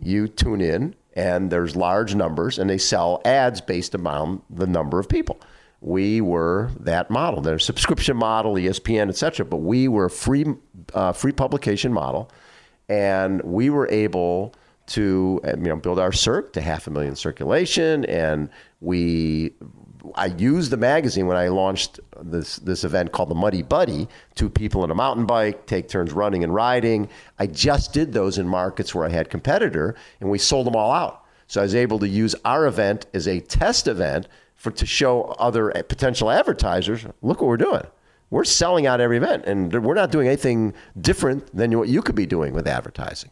[0.03, 4.99] You tune in and there's large numbers and they sell ads based upon the number
[4.99, 5.41] of people
[5.81, 7.41] we were that model.
[7.41, 9.47] There's subscription model, ESPN, etc.
[9.47, 10.45] but we were a free,
[10.95, 12.31] uh, free publication model,
[12.89, 14.55] and we were able
[14.87, 18.49] to uh, you know build our circ to half a million circulation, and
[18.81, 19.53] we
[20.15, 24.09] I used the magazine when I launched this this event called the Muddy Buddy.
[24.35, 27.09] Two people in a mountain bike take turns running and riding.
[27.39, 30.93] I just did those in markets where I had competitor, and we sold them all
[30.93, 31.25] out.
[31.47, 34.27] So I was able to use our event as a test event
[34.59, 37.87] for to show other potential advertisers, look what we're doing.
[38.31, 42.17] We're selling out every event, and we're not doing anything different than what you could
[42.17, 43.31] be doing with advertising.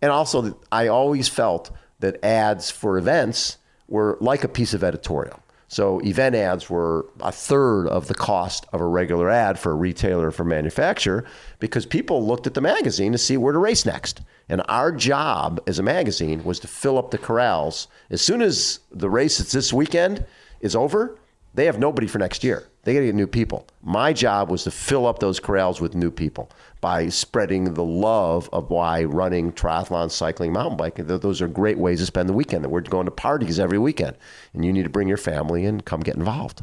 [0.00, 5.40] And also, I always felt that ads for events were like a piece of editorial.
[5.68, 9.76] So event ads were a third of the cost of a regular ad for a
[9.76, 11.24] retailer or for a manufacturer
[11.60, 14.20] because people looked at the magazine to see where to race next.
[14.48, 17.86] And our job as a magazine was to fill up the corrals.
[18.10, 20.26] As soon as the race that's this weekend
[20.60, 21.18] is over,
[21.54, 22.68] they have nobody for next year.
[22.82, 23.66] They got to get new people.
[23.82, 28.48] My job was to fill up those corrals with new people by spreading the love
[28.52, 32.64] of why running, triathlon, cycling, mountain biking, those are great ways to spend the weekend.
[32.64, 34.16] That we're going to parties every weekend,
[34.54, 36.62] and you need to bring your family and come get involved.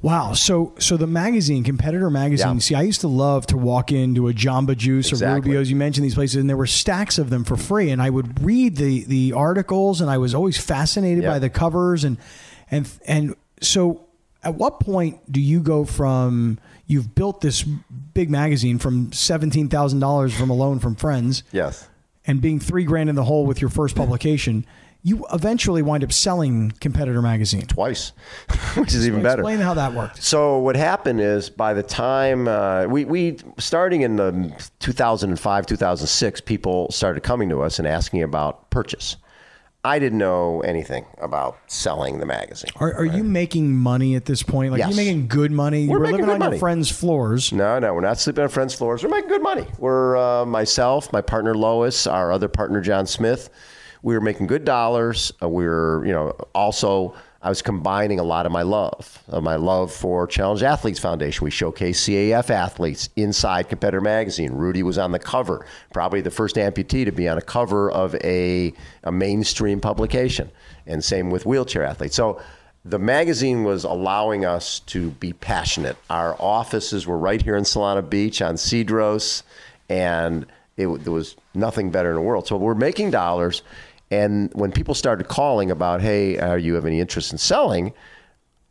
[0.00, 0.34] Wow.
[0.34, 2.54] So so the magazine, competitor magazine.
[2.54, 2.60] Yeah.
[2.60, 5.50] See, I used to love to walk into a Jamba Juice exactly.
[5.50, 5.70] or Rubio's.
[5.70, 7.90] You mentioned these places, and there were stacks of them for free.
[7.90, 12.04] And I would read the the articles, and I was always fascinated by the covers.
[12.04, 12.16] And
[12.70, 14.04] and and so,
[14.42, 17.64] at what point do you go from you've built this
[18.14, 21.42] big magazine from seventeen thousand dollars from a loan from friends?
[21.52, 21.88] Yes.
[22.26, 24.66] And being three grand in the hole with your first publication
[25.02, 28.12] you eventually wind up selling Competitor Magazine twice,
[28.74, 29.42] which is even better.
[29.42, 30.22] Explain how that worked.
[30.22, 36.40] So what happened is by the time uh, we we starting in the 2005 2006,
[36.42, 39.16] people started coming to us and asking about purchase.
[39.88, 42.70] I didn't know anything about selling the magazine.
[42.76, 43.16] Are, are right?
[43.16, 44.72] you making money at this point?
[44.72, 44.90] Like yes.
[44.90, 45.88] you making good money?
[45.88, 46.56] We're you living on money.
[46.56, 47.52] your friends' floors.
[47.52, 49.02] No, no, we're not sleeping on friends' floors.
[49.02, 49.66] We're making good money.
[49.78, 53.48] We're uh, myself, my partner Lois, our other partner John Smith
[54.02, 55.32] we were making good dollars.
[55.42, 59.40] Uh, we were, you know, also I was combining a lot of my love, uh,
[59.40, 61.44] my love for Challenge Athletes Foundation.
[61.44, 64.52] We showcase CAF athletes inside Competitor Magazine.
[64.52, 68.16] Rudy was on the cover, probably the first amputee to be on a cover of
[68.24, 68.72] a,
[69.04, 70.50] a mainstream publication,
[70.84, 72.16] and same with wheelchair athletes.
[72.16, 72.40] So
[72.84, 75.96] the magazine was allowing us to be passionate.
[76.10, 79.44] Our offices were right here in Solana Beach on Cedros,
[79.88, 80.44] and
[80.76, 82.48] it, there was nothing better in the world.
[82.48, 83.62] So we're making dollars
[84.10, 87.92] and when people started calling about, hey, are you have any interest in selling?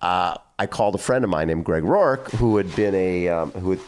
[0.02, 3.52] Uh, I called a friend of mine named Greg Rourke, who had been a um,
[3.52, 3.80] who had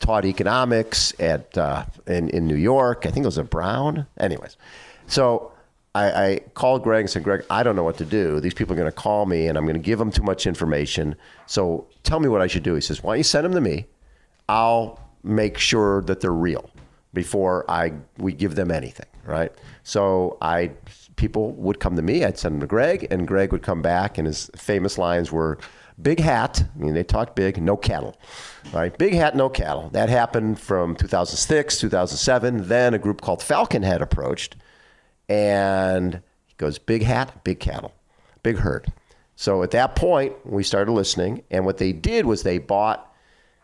[0.00, 3.06] taught economics at uh, in in New York.
[3.06, 4.06] I think it was at Brown.
[4.18, 4.56] Anyways,
[5.06, 5.52] so
[5.94, 8.40] I, I called Greg and said, Greg, I don't know what to do.
[8.40, 10.46] These people are going to call me, and I'm going to give them too much
[10.46, 11.16] information.
[11.46, 12.74] So tell me what I should do.
[12.74, 13.86] He says, Why don't you send them to me?
[14.48, 16.70] I'll make sure that they're real
[17.14, 19.52] before I we give them anything, right?
[19.82, 20.72] So I
[21.16, 24.18] people would come to me, I'd send them to Greg, and Greg would come back,
[24.18, 25.58] and his famous lines were,
[26.00, 28.16] "Big hat." I mean, they talked big, no cattle,
[28.72, 28.96] right?
[28.96, 29.90] Big hat, no cattle.
[29.92, 32.68] That happened from 2006, 2007.
[32.68, 34.56] Then a group called Falcon had approached,
[35.28, 37.92] and he goes, "Big hat, big cattle,
[38.42, 38.92] big herd."
[39.36, 43.04] So at that point, we started listening, and what they did was they bought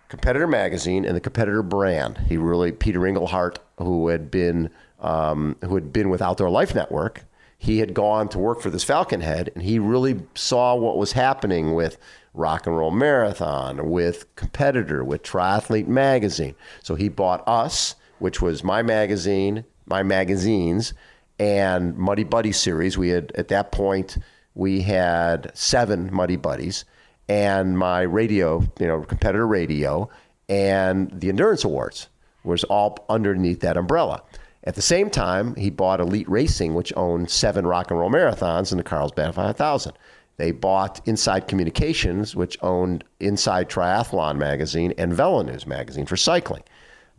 [0.09, 2.19] Competitor Magazine and the Competitor brand.
[2.29, 4.71] He really Peter Englehart, who had been
[5.05, 7.25] um, who had been with Outdoor Life Network.
[7.59, 11.75] He had gone to work for this Falconhead, and he really saw what was happening
[11.75, 11.99] with
[12.33, 16.55] Rock and Roll Marathon, with Competitor, with Triathlete Magazine.
[16.83, 20.95] So he bought us, which was my magazine, my magazines,
[21.39, 22.99] and Muddy Buddy series.
[22.99, 24.19] We had at that point
[24.55, 26.85] we had seven Muddy Buddies,
[27.29, 30.09] and my radio, you know, Competitor Radio,
[30.49, 32.09] and the Endurance Awards
[32.43, 34.23] was all underneath that umbrella.
[34.67, 38.73] At the same time, he bought Elite Racing, which owned seven rock and roll marathons
[38.73, 39.93] and the Carlsbad 5000.
[40.39, 46.63] They bought Inside Communications, which owned Inside Triathlon magazine and Velo News magazine for cycling.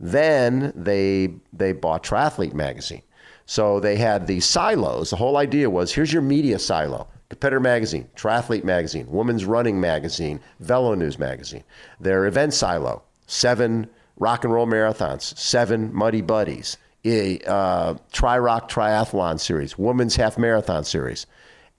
[0.00, 3.02] Then they they bought Triathlete magazine.
[3.46, 5.10] So they had these silos.
[5.10, 7.06] The whole idea was here's your media silo.
[7.28, 11.64] Competitor Magazine, Triathlete Magazine, Women's Running Magazine, Velo News Magazine.
[12.00, 16.76] Their event silo, seven rock and roll marathons, seven Muddy Buddies,
[17.06, 21.26] a uh, Tri Rock Triathlon series, Women's Half Marathon series,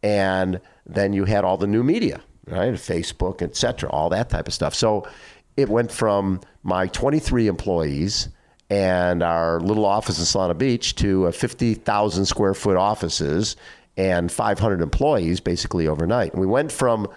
[0.02, 2.74] and then you had all the new media, right?
[2.74, 4.74] Facebook, etc., all that type of stuff.
[4.74, 5.08] So
[5.56, 8.30] it went from my 23 employees
[8.70, 13.56] and our little office in Solana Beach to 50,000 square foot offices
[13.96, 16.34] and 500 employees basically overnight.
[16.34, 17.08] And we went from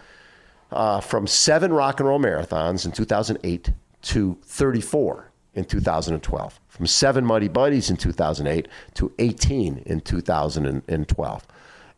[0.73, 7.25] uh, from seven rock and roll marathons in 2008 to 34 in 2012 from seven
[7.25, 11.47] Muddy Buddies in 2008 to 18 in 2012.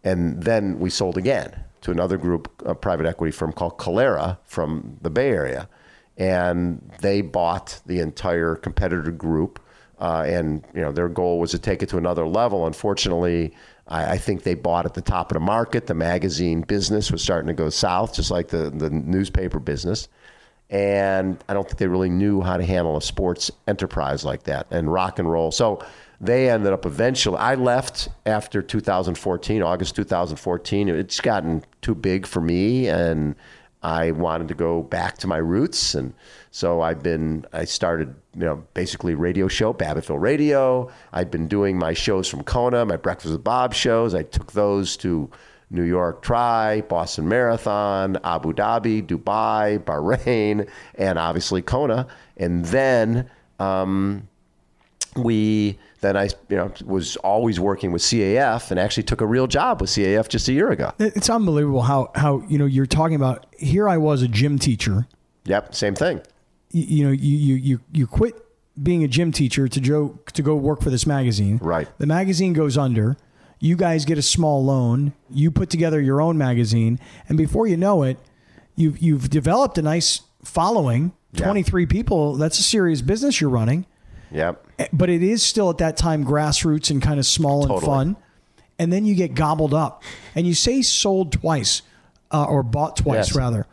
[0.05, 1.64] And then we sold again.
[1.82, 5.68] to another group, a private equity firm called Calera from the Bay Area,
[6.16, 9.61] and they bought the entire competitor group.
[9.98, 12.66] Uh, and you know their goal was to take it to another level.
[12.66, 13.53] Unfortunately,
[13.86, 15.86] I, I, think they bought at the top of the market.
[15.86, 20.09] The magazine business was starting to go south, just like the the newspaper business.
[20.72, 24.66] And I don't think they really knew how to handle a sports enterprise like that
[24.70, 25.52] and rock and roll.
[25.52, 25.84] So
[26.18, 27.36] they ended up eventually.
[27.36, 30.88] I left after 2014, August 2014.
[30.88, 33.34] It's gotten too big for me, and
[33.82, 35.94] I wanted to go back to my roots.
[35.94, 36.14] And
[36.52, 37.44] so I've been.
[37.52, 40.90] I started, you know, basically radio show, Babbittville Radio.
[41.12, 44.14] I've been doing my shows from Kona, my Breakfast with Bob shows.
[44.14, 45.28] I took those to
[45.72, 52.06] New York Tri, Boston Marathon, Abu Dhabi, Dubai, Bahrain, and obviously Kona.
[52.36, 54.28] And then um,
[55.16, 59.46] we then I you know was always working with CAF and actually took a real
[59.46, 60.92] job with CAF just a year ago.
[60.98, 65.06] It's unbelievable how how you know you're talking about here I was a gym teacher.
[65.44, 66.20] Yep, same thing.
[66.70, 68.34] You, you know you you you you quit
[68.82, 71.58] being a gym teacher to go to go work for this magazine.
[71.62, 71.88] Right.
[71.98, 73.16] The magazine goes under.
[73.62, 75.12] You guys get a small loan.
[75.30, 76.98] You put together your own magazine,
[77.28, 78.18] and before you know it,
[78.74, 81.12] you've you've developed a nice following.
[81.36, 82.34] Twenty three people.
[82.34, 83.86] That's a serious business you're running.
[84.32, 84.66] Yep.
[84.80, 88.16] Eh, but it is still at that time grassroots and kind of small and fun.
[88.80, 90.02] And then you get gobbled up.
[90.34, 91.82] And you say sold twice
[92.32, 93.36] uh, or bought twice, yes.
[93.36, 93.68] rather.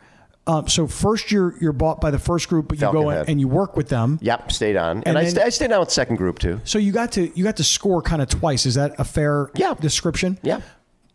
[0.50, 3.24] Um, so first you're you're bought by the first group, but you Falcon go in
[3.28, 4.18] and you work with them.
[4.20, 6.60] Yep, stayed on, and, and I, st- I stayed on with second group too.
[6.64, 8.66] So you got to you got to score kind of twice.
[8.66, 9.74] Is that a fair yeah.
[9.74, 10.38] description?
[10.42, 10.60] Yeah.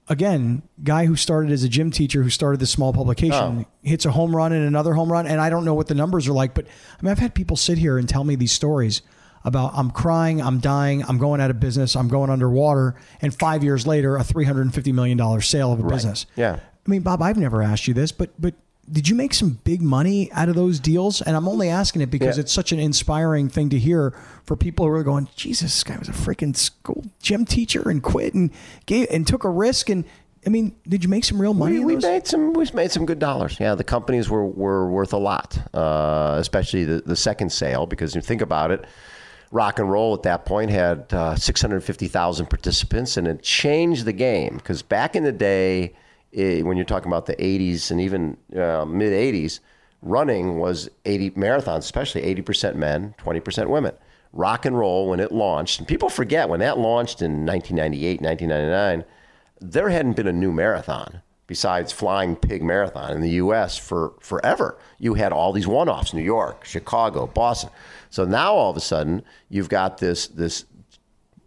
[0.08, 3.66] Again, guy who started as a gym teacher, who started this small publication, oh.
[3.82, 6.28] hits a home run and another home run, and I don't know what the numbers
[6.28, 9.02] are like, but I mean, I've had people sit here and tell me these stories
[9.44, 13.64] about I'm crying, I'm dying, I'm going out of business, I'm going underwater, and five
[13.64, 15.92] years later, a $350 million sale of a right.
[15.92, 16.28] business.
[16.36, 16.60] Yeah.
[16.86, 18.54] I mean, Bob, I've never asked you this, but but
[18.92, 21.22] did you make some big money out of those deals?
[21.22, 22.42] And I'm only asking it because yeah.
[22.42, 24.14] it's such an inspiring thing to hear
[24.44, 28.04] for people who are going, Jesus, this guy was a freaking school gym teacher and
[28.04, 28.52] quit and
[28.86, 29.90] gave and took a risk.
[29.90, 30.06] And
[30.46, 31.80] I mean, did you make some real money?
[31.80, 32.54] We, we made some.
[32.54, 33.58] We made some good dollars.
[33.60, 38.14] Yeah, the companies were were worth a lot, uh, especially the the second sale because
[38.14, 38.86] you think about it
[39.52, 44.58] rock and roll at that point had uh, 650,000 participants, and it changed the game
[44.58, 45.94] because back in the day,
[46.36, 49.60] when you're talking about the 80s and even uh, mid 80s,
[50.02, 53.94] running was 80 marathons, especially 80% men, 20% women.
[54.34, 59.06] Rock and roll, when it launched, and people forget when that launched in 1998, 1999,
[59.62, 63.78] there hadn't been a new marathon besides Flying Pig Marathon in the U.S.
[63.78, 64.78] for forever.
[65.00, 67.70] You had all these one-offs: New York, Chicago, Boston.
[68.10, 70.66] So now all of a sudden you've got this this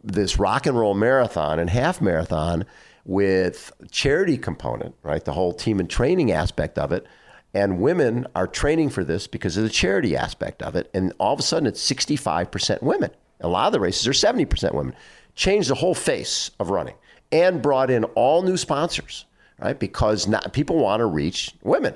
[0.03, 2.65] this rock and roll marathon and half marathon
[3.05, 5.25] with charity component, right?
[5.25, 7.07] The whole team and training aspect of it.
[7.55, 10.91] And women are training for this because of the charity aspect of it.
[10.93, 13.11] And all of a sudden it's 65% women.
[13.41, 14.95] A lot of the races are 70% women.
[15.35, 16.95] Changed the whole face of running
[17.33, 19.25] and brought in all new sponsors,
[19.61, 19.79] right?
[19.79, 21.95] Because not, people want to reach women.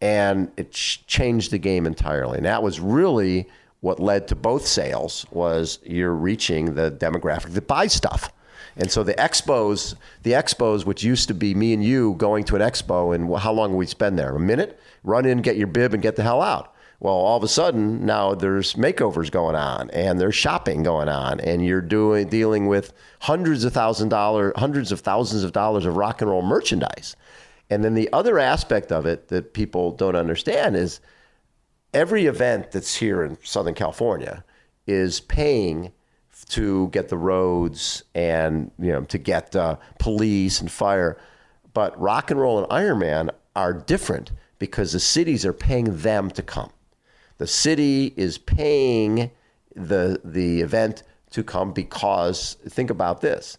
[0.00, 2.36] And it changed the game entirely.
[2.36, 3.48] And that was really
[3.80, 8.32] what led to both sales was you're reaching the demographic that buys stuff.
[8.76, 12.56] And so the expos, the expos, which used to be me and you going to
[12.56, 14.34] an expo, and how long we spend there?
[14.34, 14.80] A minute?
[15.04, 16.74] Run in, get your bib, and get the hell out.
[17.00, 21.40] Well, all of a sudden now there's makeovers going on, and there's shopping going on,
[21.40, 25.96] and you're doing dealing with hundreds of thousand dollar, hundreds of thousands of dollars of
[25.96, 27.16] rock and roll merchandise.
[27.70, 31.00] And then the other aspect of it that people don't understand is
[31.92, 34.44] every event that's here in Southern California
[34.86, 35.90] is paying
[36.52, 41.18] to get the roads and you know to get uh, police and fire.
[41.72, 46.42] But rock and roll and Ironman are different because the cities are paying them to
[46.42, 46.70] come.
[47.38, 49.30] The city is paying
[49.74, 53.56] the the event to come because think about this.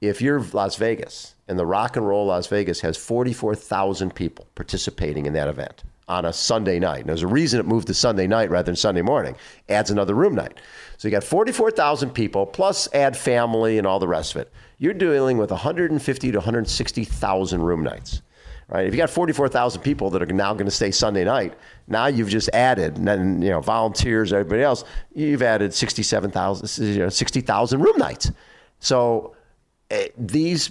[0.00, 5.26] If you're Las Vegas and the Rock and Roll Las Vegas has 44,000 people participating
[5.26, 7.00] in that event, on a Sunday night.
[7.00, 9.36] And there's a reason it moved to Sunday night rather than Sunday morning.
[9.68, 10.58] Adds another room night.
[10.96, 14.52] So you got 44,000 people plus add family and all the rest of it.
[14.78, 18.22] You're dealing with 150 to 160,000 room nights.
[18.68, 18.86] Right?
[18.86, 21.54] If you got 44,000 people that are now going to stay Sunday night,
[21.86, 24.84] now you've just added, and then you know volunteers, everybody else,
[25.14, 28.30] you've added 67,000, you know, 60,000 room nights.
[28.80, 29.34] So
[29.90, 30.70] eh, these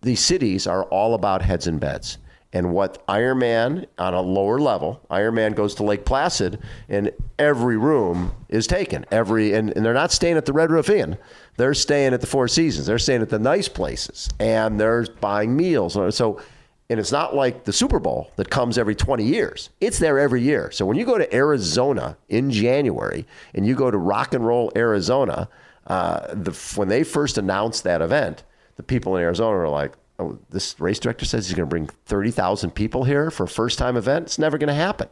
[0.00, 2.16] these cities are all about heads and beds
[2.52, 8.32] and what Ironman on a lower level, Ironman goes to Lake Placid, and every room
[8.48, 9.04] is taken.
[9.10, 11.18] Every and, and they're not staying at the Red Roof Inn.
[11.56, 12.86] They're staying at the Four Seasons.
[12.86, 15.94] They're staying at the nice places, and they're buying meals.
[16.14, 16.40] So
[16.88, 19.70] And it's not like the Super Bowl that comes every 20 years.
[19.80, 20.70] It's there every year.
[20.70, 24.70] So when you go to Arizona in January and you go to Rock and Roll
[24.76, 25.48] Arizona,
[25.88, 28.44] uh, the, when they first announced that event,
[28.76, 31.88] the people in Arizona are like, oh, this race director says he's going to bring
[32.06, 34.26] 30,000 people here for a first time event.
[34.26, 35.08] It's never going to happen.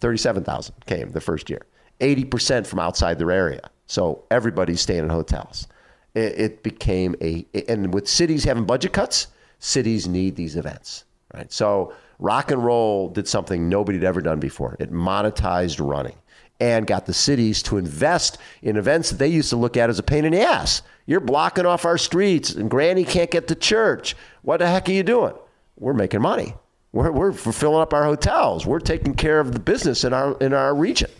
[0.00, 1.62] 37,000 came the first year,
[2.00, 3.70] 80% from outside their area.
[3.86, 5.66] So everybody's staying in hotels.
[6.14, 9.28] It, it became a, and with cities having budget cuts,
[9.58, 11.04] cities need these events,
[11.34, 11.52] right?
[11.52, 14.76] So rock and roll did something nobody had ever done before.
[14.80, 16.16] It monetized running
[16.60, 19.98] and got the cities to invest in events that they used to look at as
[19.98, 20.82] a pain in the ass.
[21.06, 24.14] You're blocking off our streets and Granny can't get to church.
[24.42, 25.34] What the heck are you doing?
[25.78, 26.54] We're making money.
[26.92, 28.66] We're, we're filling up our hotels.
[28.66, 31.10] We're taking care of the business in our in our region.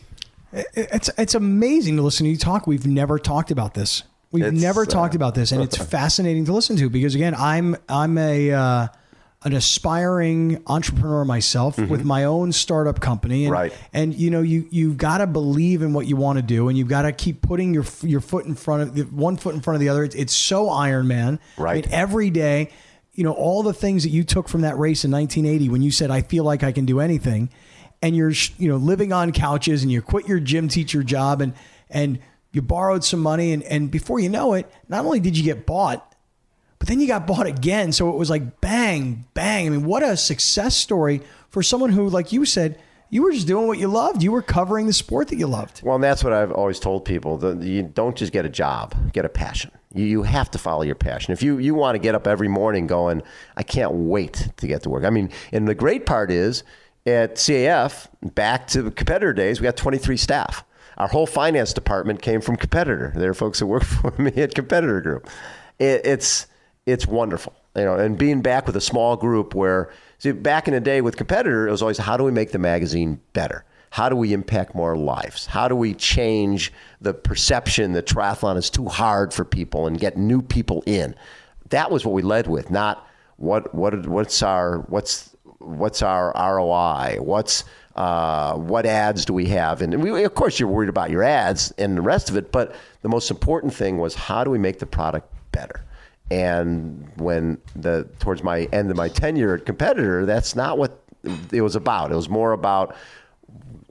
[0.53, 2.66] It's it's amazing to listen to you talk.
[2.66, 4.03] We've never talked about this.
[4.32, 7.34] We've It's, never uh, talked about this, and it's fascinating to listen to because again,
[7.36, 8.88] I'm I'm a uh,
[9.43, 13.62] an aspiring entrepreneur myself with my own startup company, and, Mm-hmm.
[13.62, 13.78] Right.
[13.93, 16.76] And you know, you you've got to believe in what you want to do, and
[16.76, 19.61] you've got to keep putting your your foot in front of the one foot in
[19.61, 20.05] front of the other.
[20.05, 21.84] It's, it's so Iron Man, Right.
[21.84, 22.70] I mean, every day,
[23.14, 25.91] you know, all the things that you took from that race in 1980 when you
[25.91, 27.51] said, "I feel like I can do anything."
[28.03, 31.53] and you're you know living on couches and you quit your gym teacher job and
[31.91, 32.18] and
[32.53, 35.66] you borrowed some money and and before you know it not only did you get
[35.66, 36.10] bought
[36.81, 40.03] but then you got bought again so it was like bang bang i mean what
[40.03, 42.76] a success story for someone who like you said
[43.11, 45.83] you were just doing what you loved you were covering the sport that you loved
[45.83, 47.37] Well, and that's what I've always told people.
[47.39, 49.72] that You don't just get a job, get a passion.
[49.93, 51.33] You, you have to follow your passion.
[51.33, 53.22] If you, you want to get up every morning going,
[53.57, 55.05] I can't wait to get to work.
[55.05, 56.62] I mean, and the great part is
[57.05, 60.64] at CAF, back to the competitor days, we got 23 staff.
[60.97, 63.12] Our whole finance department came from competitor.
[63.16, 65.28] There are folks that work for me at competitor group.
[65.81, 66.47] It, it's,
[66.91, 70.74] it's wonderful, you know, and being back with a small group where, see, back in
[70.74, 73.64] the day with competitor, it was always how do we make the magazine better?
[73.91, 75.47] How do we impact more lives?
[75.47, 80.16] How do we change the perception that triathlon is too hard for people and get
[80.16, 81.14] new people in?
[81.70, 87.16] That was what we led with, not what what what's our what's what's our ROI?
[87.20, 87.64] What's
[87.97, 89.82] uh, what ads do we have?
[89.82, 92.74] And we, of course, you're worried about your ads and the rest of it, but
[93.03, 95.82] the most important thing was how do we make the product better?
[96.31, 101.03] And when the towards my end of my tenure at competitor, that's not what
[101.53, 102.12] it was about.
[102.12, 102.95] It was more about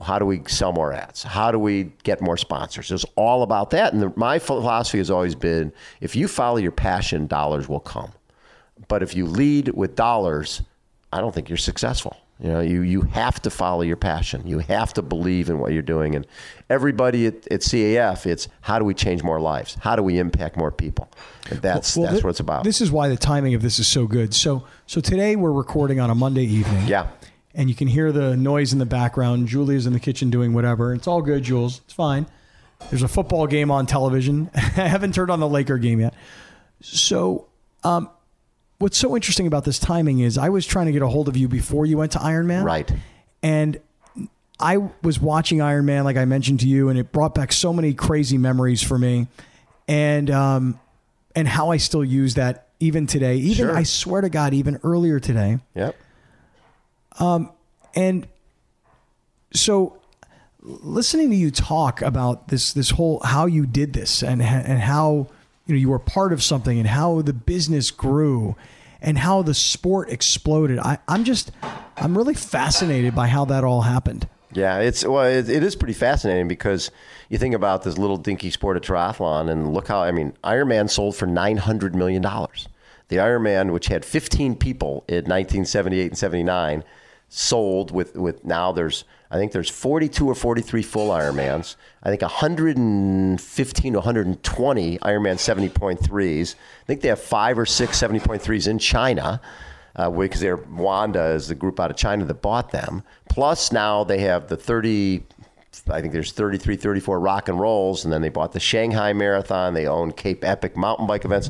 [0.01, 1.23] how do we sell more ads?
[1.23, 2.91] How do we get more sponsors?
[2.91, 3.93] It's all about that.
[3.93, 8.11] And the, my philosophy has always been if you follow your passion, dollars will come.
[8.87, 10.61] But if you lead with dollars,
[11.11, 12.15] I don't think you're successful.
[12.41, 14.47] You know, you, you have to follow your passion.
[14.47, 16.15] You have to believe in what you're doing.
[16.15, 16.25] And
[16.69, 19.75] everybody at, at CAF, it's how do we change more lives?
[19.81, 21.09] How do we impact more people?
[21.49, 22.63] And that's Well, that's thi- what it's about.
[22.63, 25.99] this is why the timing of this is so good so so today we're recording
[25.99, 27.07] on a monday evening yeah.
[27.55, 29.47] and you can hear the noise in the background.
[29.47, 30.93] Julia's in the kitchen doing whatever.
[30.93, 31.81] It's all good, Jules.
[31.85, 32.25] It's fine.
[32.89, 34.49] There's a football game on television.
[34.55, 36.13] I haven't turned on the Laker game yet.
[36.81, 37.47] So,
[37.83, 38.09] um,
[38.79, 41.37] what's so interesting about this timing is I was trying to get a hold of
[41.37, 42.63] you before you went to Iron Man.
[42.63, 42.91] Right.
[43.43, 43.79] And
[44.59, 47.71] I was watching Iron Man, like I mentioned to you, and it brought back so
[47.71, 49.27] many crazy memories for me.
[49.87, 50.79] And, um,
[51.35, 53.37] and how I still use that even today.
[53.37, 53.77] Even, Sure.
[53.77, 55.59] I swear to God, even earlier today.
[55.75, 55.95] Yep.
[57.95, 58.27] And
[59.53, 59.97] so
[60.61, 65.27] listening to you talk about this this whole how you did this and and how
[65.69, 68.55] you know you were part of something and how the business grew
[69.01, 70.79] and how the sport exploded.
[70.79, 71.51] I, I'm just
[71.95, 74.27] I'm really fascinated by how that all happened.
[74.51, 76.89] Yeah, it's well, it, it is pretty fascinating because
[77.29, 80.89] you think about this little dinky sport of triathlon, and look how I mean, Ironman
[80.89, 82.67] sold for nine hundred million dollars.
[83.09, 86.83] The Ironman, which had fifteen people in nineteen seventy eight and seventy nine,
[87.29, 91.75] sold with with now there's I think there's forty two or forty three full Ironmans.
[92.03, 96.55] I think one hundred and fifteen to one hundred and twenty Ironman seventy point threes.
[96.83, 99.41] I think they have five or six 70.3s in China
[99.95, 103.03] uh, because they're Wanda is the group out of China that bought them.
[103.29, 105.23] Plus now they have the 30,
[105.89, 109.73] I think there's 33, 34 rock and rolls, and then they bought the Shanghai Marathon.
[109.73, 111.49] They own Cape Epic mountain bike events.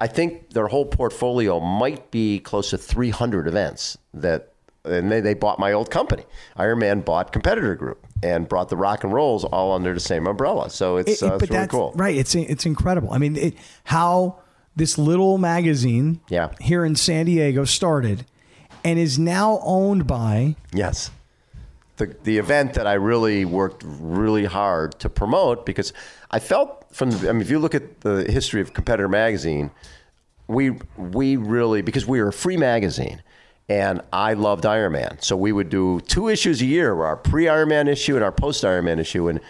[0.00, 4.52] I think their whole portfolio might be close to 300 events that,
[4.88, 6.24] and they, they bought my old company.
[6.56, 10.70] Ironman bought Competitor Group and brought the rock and rolls all under the same umbrella.
[10.70, 11.92] So it's, It- it- uh, it's really cool.
[11.94, 12.16] Right.
[12.16, 13.12] It's it's incredible.
[13.12, 14.40] I mean, it, how
[14.76, 16.50] this little magazine Yeah.
[16.60, 18.24] here in San Diego started
[18.84, 21.10] and is now owned by Yes.
[21.96, 25.92] The, the event that I really worked really hard to promote because
[26.30, 29.72] I felt from the, I mean if you look at the history of Competitor Magazine,
[30.46, 33.20] we we really because we were a free magazine
[33.68, 35.18] and I loved Iron Man.
[35.20, 38.32] So we would do two issues a year, our pre Iron Man issue and our
[38.32, 39.28] post Iron Man issue.
[39.28, 39.40] And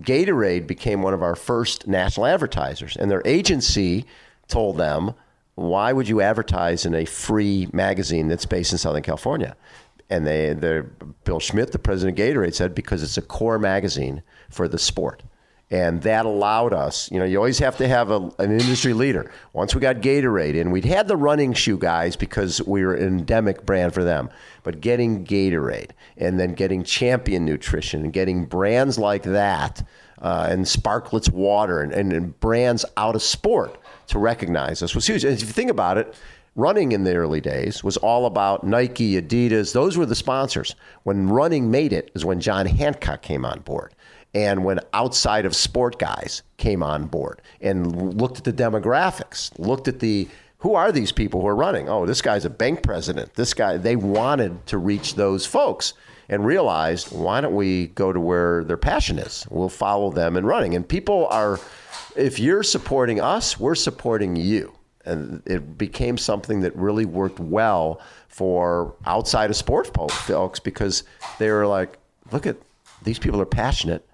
[0.00, 2.96] Gatorade became one of our first national advertisers.
[2.96, 4.04] And their agency
[4.48, 5.14] told them,
[5.54, 9.56] why would you advertise in a free magazine that's based in Southern California?
[10.10, 10.54] And they,
[11.24, 15.22] Bill Schmidt, the president of Gatorade, said because it's a core magazine for the sport
[15.70, 19.30] and that allowed us you know you always have to have a, an industry leader
[19.52, 23.06] once we got gatorade and we'd had the running shoe guys because we were an
[23.06, 24.30] endemic brand for them
[24.62, 29.86] but getting gatorade and then getting champion nutrition and getting brands like that
[30.20, 35.06] uh, and Sparkletts water and, and, and brands out of sport to recognize us was
[35.06, 36.14] huge and if you think about it
[36.56, 39.72] running in the early days was all about Nike, Adidas.
[39.72, 40.74] Those were the sponsors.
[41.04, 43.94] When running made it is when John Hancock came on board
[44.34, 49.88] and when outside of sport guys came on board and looked at the demographics, looked
[49.88, 51.88] at the who are these people who are running?
[51.88, 53.34] Oh, this guy's a bank president.
[53.34, 55.94] This guy, they wanted to reach those folks
[56.28, 59.46] and realized why don't we go to where their passion is?
[59.50, 60.74] We'll follow them in running.
[60.74, 61.60] And people are,
[62.16, 64.72] if you're supporting us, we're supporting you.
[65.04, 71.04] And it became something that really worked well for outside of sport folks because
[71.38, 71.98] they were like,
[72.30, 72.56] look at
[73.04, 74.04] these people are passionate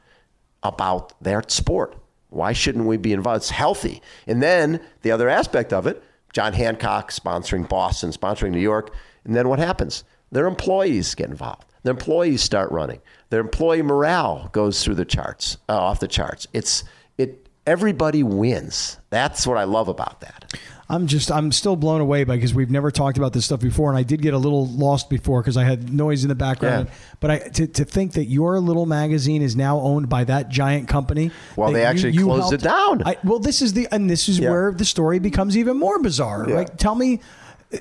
[0.64, 1.96] about their sport.
[2.30, 3.42] Why shouldn't we be involved?
[3.42, 4.02] It's healthy.
[4.26, 6.02] And then the other aspect of it,
[6.32, 8.92] John Hancock sponsoring Boston, sponsoring New York.
[9.24, 10.02] And then what happens?
[10.32, 11.66] Their employees get involved.
[11.84, 13.00] Their employees start running.
[13.30, 16.48] Their employee morale goes through the charts, uh, off the charts.
[16.52, 16.82] It's
[17.18, 17.43] it.
[17.66, 18.98] Everybody wins.
[19.10, 20.54] That's what I love about that.
[20.88, 23.88] I'm just I'm still blown away by because we've never talked about this stuff before,
[23.88, 26.88] and I did get a little lost before because I had noise in the background.
[26.88, 26.94] Yeah.
[27.20, 30.88] But I to, to think that your little magazine is now owned by that giant
[30.88, 31.30] company.
[31.56, 33.02] Well, they actually you, you closed helped, it down.
[33.06, 34.50] I, well, this is the and this is yeah.
[34.50, 36.46] where the story becomes even more bizarre.
[36.48, 36.56] Yeah.
[36.56, 36.78] Right?
[36.78, 37.20] Tell me.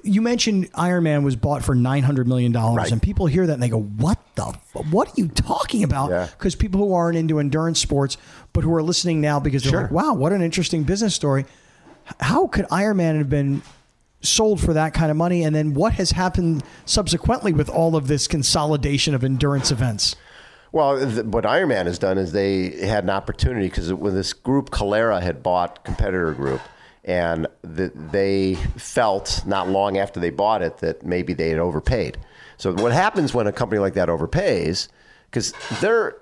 [0.04, 2.91] You mentioned Iron Man was bought for nine hundred million dollars, right.
[2.91, 4.46] and people hear that and they go, "What the?
[4.91, 8.18] What are you talking about?" Because people who aren't into endurance sports,
[8.54, 9.82] but who are listening now because they're sure.
[9.84, 11.46] like, "Wow, what an interesting business story."
[12.20, 13.62] How could Ironman have been
[14.22, 15.44] sold for that kind of money?
[15.44, 20.16] And then what has happened subsequently with all of this consolidation of endurance events?
[20.72, 24.72] Well, th- what Ironman has done is they had an opportunity because when this group
[24.72, 26.62] Calera had bought Competitor Group,
[27.06, 32.18] and th- they felt not long after they bought it that maybe they had overpaid.
[32.58, 34.88] So what happens when a company like that overpays?
[35.26, 36.18] Because their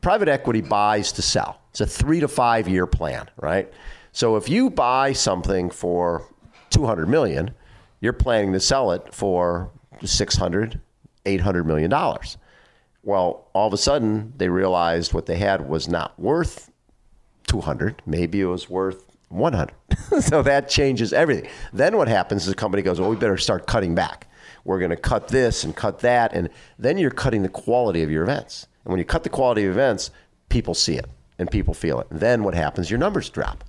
[0.00, 1.60] private equity buys to sell.
[1.70, 3.70] It's a three to five year plan, right?
[4.12, 6.24] So if you buy something for
[6.70, 7.50] 200 million,
[8.00, 9.70] you're planning to sell it for
[10.02, 10.80] 600,
[11.26, 12.36] 800 million dollars.
[13.02, 16.70] Well, all of a sudden they realized what they had was not worth
[17.48, 19.74] 200, maybe it was worth 100.
[20.20, 21.50] so that changes everything.
[21.72, 24.28] Then what happens is the company goes, "Well, we better start cutting back.
[24.64, 28.10] We're going to cut this and cut that." And then you're cutting the quality of
[28.10, 28.66] your events.
[28.84, 30.10] And when you cut the quality of events,
[30.48, 31.06] people see it
[31.38, 32.06] and people feel it.
[32.10, 32.90] And then what happens?
[32.90, 33.64] Your numbers drop.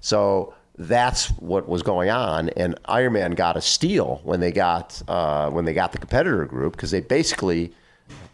[0.00, 5.50] So that's what was going on, and Ironman got a steal when they got uh,
[5.50, 7.72] when they got the competitor group because they basically,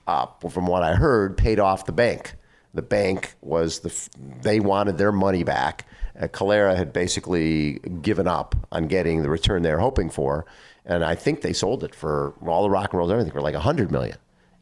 [0.07, 2.35] uh, from what I heard, paid off the bank.
[2.75, 4.09] The bank was the
[4.43, 5.87] they wanted their money back.
[6.19, 10.45] Uh, Calera had basically given up on getting the return they were hoping for,
[10.85, 13.55] and I think they sold it for all the rock and rolls, everything for like
[13.55, 14.17] hundred million.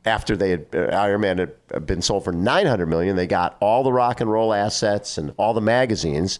[0.04, 3.82] After they had uh, Ironman had been sold for nine hundred million, they got all
[3.82, 6.38] the rock and roll assets and all the magazines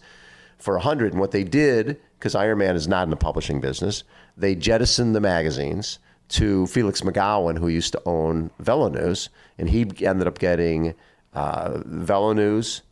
[0.61, 4.03] for 100 and what they did because Iron Man is not in the publishing business
[4.37, 5.99] they jettisoned the magazines
[6.29, 10.93] to Felix Magowan who used to own Velo News and he ended up getting
[11.33, 12.83] uh, Velo News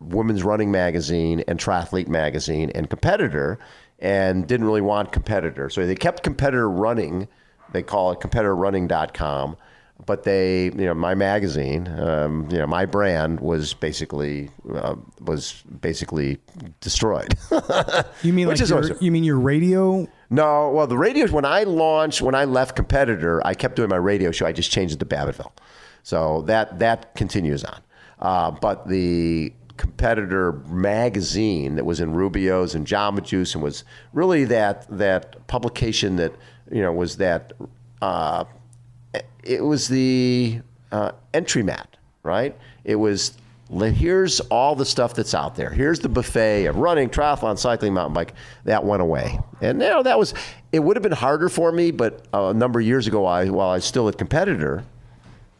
[0.00, 3.58] Women's Running Magazine and Triathlete Magazine and Competitor
[3.98, 7.28] and didn't really want Competitor so they kept Competitor running
[7.72, 9.56] they call it competitorrunning.com
[10.04, 15.62] but they, you know, my magazine, um, you know, my brand was basically uh, was
[15.80, 16.38] basically
[16.80, 17.34] destroyed.
[18.22, 20.06] you mean like your, you mean your radio?
[20.28, 23.96] No, well, the radio when I launched when I left competitor, I kept doing my
[23.96, 24.44] radio show.
[24.44, 25.52] I just changed it to Babbittville,
[26.02, 27.80] so that that continues on.
[28.18, 34.44] Uh, but the competitor magazine that was in Rubio's and Jamba Juice and was really
[34.46, 36.32] that that publication that
[36.70, 37.52] you know was that.
[38.02, 38.44] Uh,
[39.42, 40.60] it was the
[40.92, 42.56] uh, entry mat, right?
[42.84, 43.36] It was
[43.68, 45.70] here's all the stuff that's out there.
[45.70, 48.34] Here's the buffet of running, triathlon, cycling, mountain bike.
[48.64, 50.34] That went away, and you know that was.
[50.72, 53.70] It would have been harder for me, but a number of years ago, I while
[53.70, 54.84] I was still a competitor,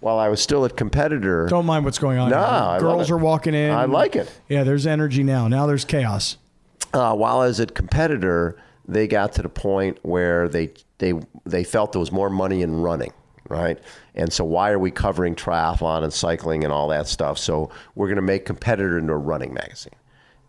[0.07, 2.31] while I was still at competitor, don't mind what's going on.
[2.31, 3.73] No, girls are walking in.
[3.73, 4.31] I like it.
[4.49, 5.49] Yeah, there's energy now.
[5.49, 6.37] Now there's chaos.
[6.95, 11.65] Uh, while I was at competitor, they got to the point where they they they
[11.65, 13.13] felt there was more money in running,
[13.49, 13.81] right?
[14.15, 17.37] And so why are we covering triathlon and cycling and all that stuff?
[17.37, 19.97] So we're going to make competitor into a running magazine.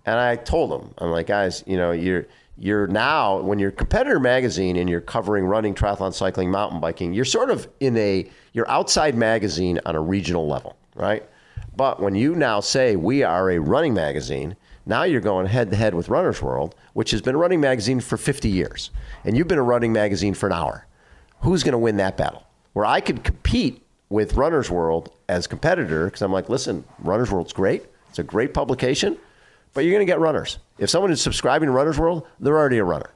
[0.06, 2.28] And I told them, I'm like, guys, you know, you're
[2.60, 7.26] you're now when you're competitor magazine and you're covering running, triathlon, cycling, mountain biking, you're
[7.26, 11.28] sort of in a you're outside magazine on a regional level, right?
[11.76, 14.56] But when you now say we are a running magazine,
[14.88, 18.00] now you're going head to head with Runner's World, which has been a running magazine
[18.00, 18.90] for 50 years,
[19.24, 20.88] and you've been a running magazine for an hour.
[21.42, 22.48] Who's going to win that battle?
[22.74, 27.54] Where I could compete with Runner's World as competitor because I'm like, listen, Runner's World's
[27.54, 27.86] great.
[28.10, 29.18] It's a great publication,
[29.78, 30.58] but you're going to get runners.
[30.80, 33.12] If someone is subscribing to Runner's World, they're already a runner.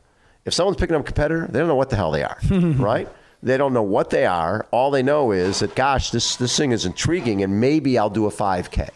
[0.46, 3.10] If someone's picking up a competitor, they don't know what the hell they are, right?
[3.42, 4.68] They don't know what they are.
[4.70, 8.28] All they know is that, gosh, this, this thing is intriguing, and maybe I'll do
[8.28, 8.90] a 5K.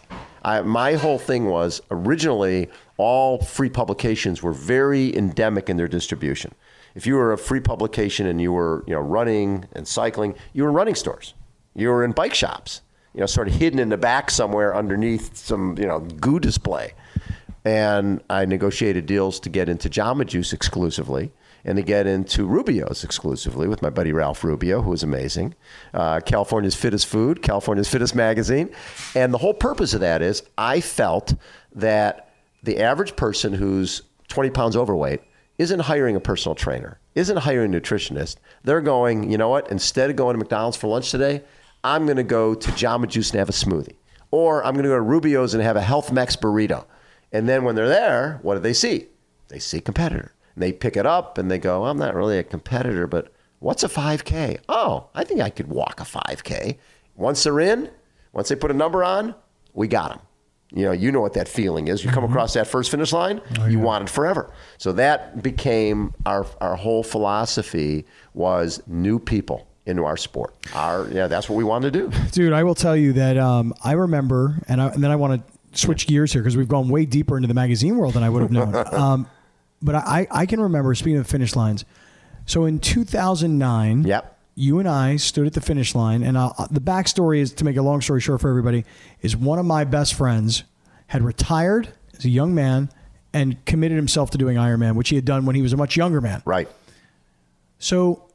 [0.44, 6.54] I, my whole thing was originally all free publications were very endemic in their distribution.
[6.94, 10.62] If you were a free publication and you were you know running and cycling, you
[10.62, 11.34] were in running stores,
[11.74, 15.36] you were in bike shops, you know, sort of hidden in the back somewhere underneath
[15.36, 16.94] some you know goo display.
[17.66, 21.32] And I negotiated deals to get into Jamba Juice exclusively
[21.64, 25.52] and to get into Rubio's exclusively with my buddy Ralph Rubio, who is amazing.
[25.92, 28.70] Uh, California's Fittest Food, California's Fittest Magazine.
[29.16, 31.34] And the whole purpose of that is I felt
[31.74, 32.30] that
[32.62, 35.22] the average person who's 20 pounds overweight
[35.58, 38.36] isn't hiring a personal trainer, isn't hiring a nutritionist.
[38.62, 41.42] They're going, you know what, instead of going to McDonald's for lunch today,
[41.82, 43.96] I'm going to go to Jamba Juice and have a smoothie.
[44.30, 46.84] Or I'm going to go to Rubio's and have a HealthMex burrito.
[47.32, 49.06] And then when they're there, what do they see?
[49.48, 50.32] They see competitor.
[50.54, 53.84] And they pick it up and they go, I'm not really a competitor, but what's
[53.84, 54.58] a 5K?
[54.68, 56.78] Oh, I think I could walk a 5K.
[57.14, 57.90] Once they're in,
[58.32, 59.34] once they put a number on,
[59.72, 60.20] we got them.
[60.72, 62.04] You know, you know what that feeling is.
[62.04, 64.52] You come across that first finish line, you want it forever.
[64.78, 68.04] So that became our our whole philosophy
[68.34, 70.54] was new people into our sport.
[70.74, 72.18] Our yeah, that's what we wanted to do.
[72.32, 75.46] Dude, I will tell you that um, I remember, and, I, and then I want
[75.46, 78.30] to switch gears here because we've gone way deeper into the magazine world than I
[78.30, 78.74] would have known.
[78.94, 79.26] um,
[79.82, 81.84] but I, I can remember, speaking of finish lines,
[82.46, 84.38] so in 2009, Yep.
[84.54, 87.76] you and I stood at the finish line, and uh, the backstory is to make
[87.76, 88.84] a long story short for everybody
[89.20, 90.64] is one of my best friends
[91.08, 92.88] had retired as a young man
[93.32, 95.96] and committed himself to doing Ironman, which he had done when he was a much
[95.96, 96.40] younger man.
[96.46, 96.68] Right.
[97.78, 98.25] So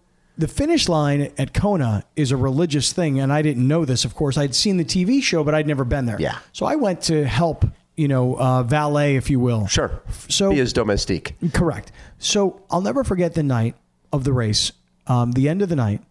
[0.41, 4.05] the finish line at Kona is a religious thing, and I didn't know this.
[4.05, 6.19] Of course, I'd seen the TV show, but I'd never been there.
[6.19, 6.39] Yeah.
[6.51, 7.63] So I went to help,
[7.95, 9.67] you know, uh, valet, if you will.
[9.67, 10.01] Sure.
[10.29, 11.35] So Be his domestique.
[11.53, 11.91] Correct.
[12.17, 13.75] So I'll never forget the night
[14.11, 14.71] of the race.
[15.05, 16.01] Um, the end of the night,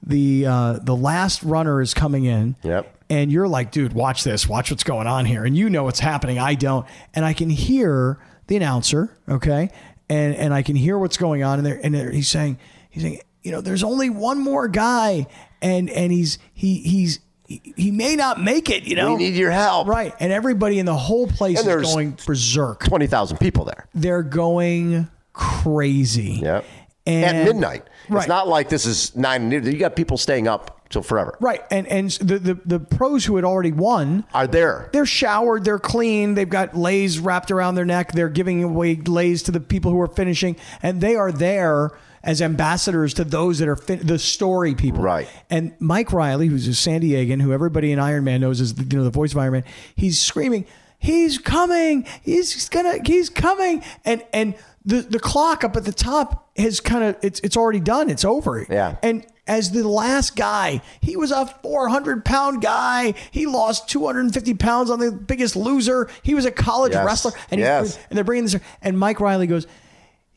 [0.00, 2.54] the uh, the last runner is coming in.
[2.62, 2.92] Yep.
[3.10, 4.48] And you're like, dude, watch this.
[4.48, 5.44] Watch what's going on here.
[5.44, 6.38] And you know what's happening.
[6.38, 6.86] I don't.
[7.14, 9.16] And I can hear the announcer.
[9.28, 9.70] Okay.
[10.08, 11.58] And and I can hear what's going on.
[11.58, 12.58] And there and he's saying
[12.90, 15.26] he's saying you know there's only one more guy.
[15.62, 17.20] And and he's he he's.
[17.48, 19.12] He, may not make it, you know.
[19.12, 19.86] We need your help.
[19.86, 20.12] right?
[20.18, 23.86] And everybody in the whole place And is going berserk Twenty thousand people there.
[23.94, 26.40] they're going crazy.
[26.42, 26.64] Yep.
[27.06, 27.84] And, At midnight.
[28.08, 28.18] Right.
[28.18, 29.48] It's not like this is nine.
[29.52, 31.36] You got people staying up till forever.
[31.40, 31.62] Right.
[31.70, 34.90] And and the, the the pros who had already won, Are there?
[34.92, 39.44] they're showered, they're clean, they've got lays wrapped around their neck, they're giving away lays
[39.44, 41.92] to the people who are finishing, and they are there
[42.26, 45.00] as ambassadors to those that are fin- the story people.
[45.02, 45.28] Right.
[45.48, 48.82] And Mike Riley, who's a San Diegan, who everybody in Iron Man knows is the,
[48.84, 49.64] you know the voice of Iron Man,
[49.94, 50.66] he's screaming,
[50.98, 52.04] "He's coming!
[52.22, 52.98] He's gonna!
[53.06, 54.54] He's coming!" And and
[54.84, 58.10] the the clock up at the top has kind of it's it's already done.
[58.10, 58.66] It's over.
[58.68, 58.96] Yeah.
[59.02, 63.14] And as the last guy, he was a 400 pound guy.
[63.30, 66.08] He lost 250 pounds on the Biggest Loser.
[66.24, 67.06] He was a college Yes.
[67.06, 67.94] wrestler, and Yes.
[67.94, 68.56] he's, and they're bringing this.
[68.82, 69.68] And Mike Riley goes,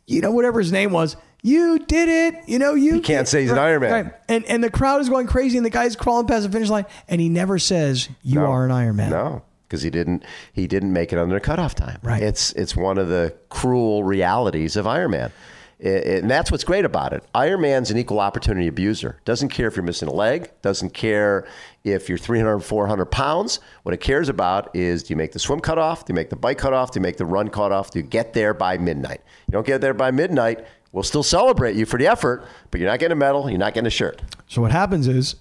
[0.06, 2.48] you know, whatever his name was, you did it.
[2.48, 3.92] You know, you can't say he's an Iron Man.
[3.92, 4.14] right.
[4.28, 6.86] And and the crowd is going crazy, and the guy's crawling past the finish line,
[7.08, 8.46] and he never says you No.
[8.48, 9.10] are an Iron Man.
[9.12, 10.24] No, because he didn't.
[10.54, 12.00] He didn't make it under the cutoff time.
[12.04, 12.22] Right.
[12.22, 15.32] It's it's one of the cruel realities of Iron Man.
[15.80, 17.24] It- it- and that's what's great about it.
[17.34, 19.16] Iron Man's an equal opportunity abuser.
[19.24, 20.52] Doesn't care if you're missing a leg.
[20.62, 21.46] Doesn't care
[21.86, 23.62] if you're 300, 400 pounds.
[23.84, 26.04] What it cares about is do you make the swim cutoff?
[26.04, 26.92] Do you make the bike cutoff?
[26.92, 27.92] Do you make the run cutoff?
[27.92, 29.22] Do you get there by midnight?
[29.48, 30.66] You don't get there by midnight.
[30.92, 33.50] We'll still celebrate you for the effort, but you're not getting a medal.
[33.50, 34.22] You're not getting a shirt.
[34.48, 35.36] So what happens is,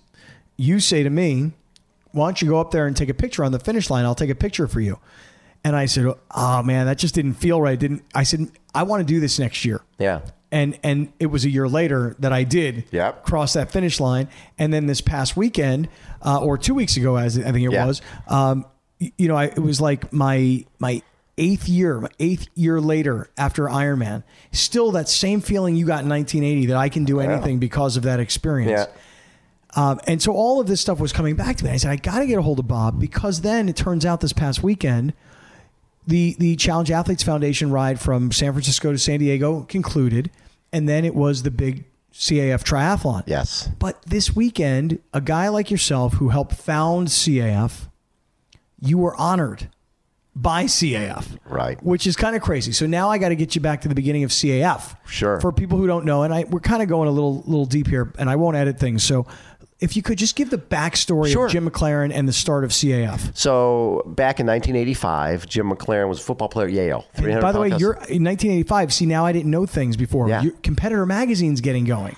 [0.56, 1.52] you say to me,
[2.12, 4.04] "Why don't you go up there and take a picture on the finish line?
[4.04, 4.98] I'll take a picture for you."
[5.64, 9.00] And I said, "Oh man, that just didn't feel right." Didn't I said I want
[9.00, 9.80] to do this next year.
[9.98, 10.20] Yeah.
[10.52, 13.24] And and it was a year later that I did Yep.
[13.24, 14.28] cross that finish line.
[14.58, 15.88] And then this past weekend,
[16.24, 17.86] uh, or two weeks ago, as I think it Yeah.
[17.86, 18.64] was, um,
[18.98, 21.02] you know, I, it was like my my
[21.38, 26.08] eighth year, my eighth year later after Ironman, still that same feeling you got in
[26.08, 28.86] 1980 that I can do anything because of that experience.
[28.86, 29.00] Yeah.
[29.76, 31.70] Um, and so all of this stuff was coming back to me.
[31.70, 34.20] I said, I got to get a hold of Bob because then it turns out
[34.20, 35.12] this past weekend,
[36.06, 40.30] the the Challenge Athletes Foundation ride from San Francisco to San Diego concluded,
[40.72, 43.24] and then it was the big CAF triathlon.
[43.26, 43.68] Yes.
[43.78, 47.88] But this weekend, a guy like yourself who helped found CAF,
[48.80, 49.68] you were honored
[50.42, 51.38] by CAF.
[51.46, 51.82] Right.
[51.82, 52.72] Which is kind of crazy.
[52.72, 54.96] So now I got to get you back to the beginning of CAF.
[55.06, 55.40] Sure.
[55.40, 57.88] For people who don't know, and I we're kind of going a little little deep
[57.88, 59.02] here, and I won't edit things.
[59.02, 59.26] So
[59.80, 61.46] if you could just give the backstory Sure.
[61.46, 63.36] of Jim MacLaren and the start of CAF.
[63.36, 67.06] So back in 1985, Jim MacLaren was a football player at Yale.
[67.16, 68.92] By the way, you're in 1985.
[68.92, 70.28] See, now I didn't know things before.
[70.28, 70.42] Yeah.
[70.42, 72.16] Your competitor magazine's getting going.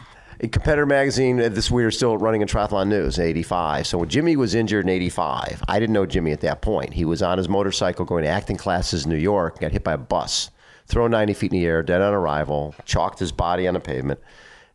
[0.49, 1.41] Competitor magazine.
[1.41, 3.87] uh, This we were still running in triathlon news in '85.
[3.87, 6.95] So when Jimmy was injured in '85, I didn't know Jimmy at that point.
[6.95, 9.61] He was on his motorcycle going to acting classes in New York.
[9.61, 10.51] Got hit by a bus,
[10.87, 12.75] thrown 90 feet in the air, dead on arrival.
[12.87, 14.21] Chalked his body on the pavement.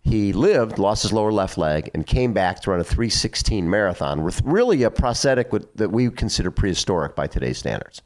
[0.04, 4.24] He lived, lost his lower left leg, and came back to run a 316 marathon
[4.24, 8.04] with really a prosthetic that we consider prehistoric by today's standards.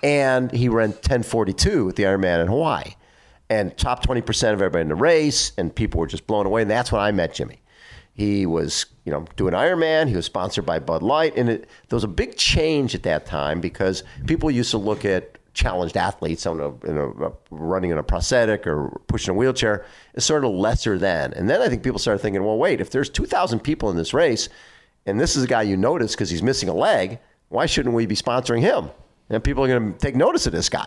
[0.00, 2.94] And he ran 1042 at the Ironman in Hawaii
[3.50, 6.62] and top 20% of everybody in the race, and people were just blown away.
[6.62, 7.60] And that's when I met Jimmy.
[8.14, 10.08] He was, you know, doing Ironman.
[10.08, 13.26] He was sponsored by Bud Light, and it, there was a big change at that
[13.26, 17.98] time because people used to look at challenged athletes on a, in a, running in
[17.98, 19.84] a prosthetic or pushing a wheelchair
[20.14, 21.32] as sort of lesser than.
[21.32, 24.14] And then I think people started thinking, well, wait, if there's 2,000 people in this
[24.14, 24.48] race,
[25.06, 28.06] and this is a guy you notice because he's missing a leg, why shouldn't we
[28.06, 28.90] be sponsoring him?
[29.28, 30.86] And people are going to take notice of this guy.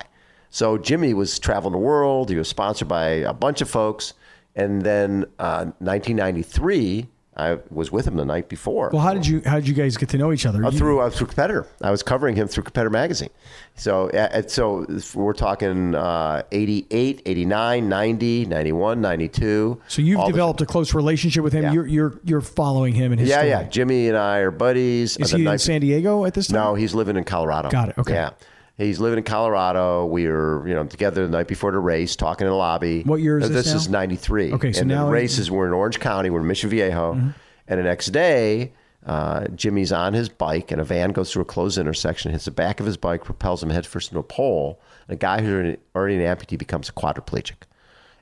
[0.53, 2.29] So Jimmy was traveling the world.
[2.29, 4.13] He was sponsored by a bunch of folks.
[4.55, 8.91] And then uh, 1993, I was with him the night before.
[8.93, 10.63] Well, how did you how did you guys get to know each other?
[10.63, 11.65] Uh, through uh, through competitor.
[11.81, 13.31] I was covering him through competitor magazine.
[13.73, 14.85] So uh, uh, so
[15.15, 19.81] we're talking uh, 88, 89, 90, 91, 92.
[19.87, 21.63] so you've the- developed a close relationship with him.
[21.63, 21.73] Yeah.
[21.73, 23.49] You're you're you're following him and his yeah, story.
[23.49, 23.63] yeah.
[23.63, 25.17] Jimmy and I are buddies.
[25.17, 26.61] Is he in San Diego at this time?
[26.61, 27.71] No, he's living in Colorado.
[27.71, 28.13] Got it, okay.
[28.13, 28.29] Yeah.
[28.77, 30.05] He's living in Colorado.
[30.05, 33.03] We were, you know, together the night before the race, talking in the lobby.
[33.03, 33.79] What year is this This now?
[33.79, 34.53] is '93.
[34.53, 35.05] Okay, so and now- Mm-hmm.
[35.07, 36.29] the races were in Orange County.
[36.31, 38.73] We're in Mission Viejo, and the next day,
[39.05, 42.51] uh, Jimmy's on his bike, and a van goes through a closed intersection, hits the
[42.51, 44.79] back of his bike, propels him headfirst into a pole.
[45.07, 47.53] And a guy who's already an amputee becomes a quadriplegic.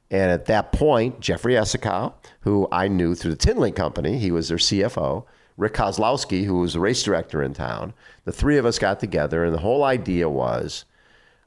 [0.09, 4.49] And at that point, Jeffrey Essakow, who I knew through the Tinley Company, he was
[4.49, 5.23] their CFO,
[5.57, 7.93] Rick Kozlowski, who was the race director in town,
[8.25, 10.85] the three of us got together, and the whole idea was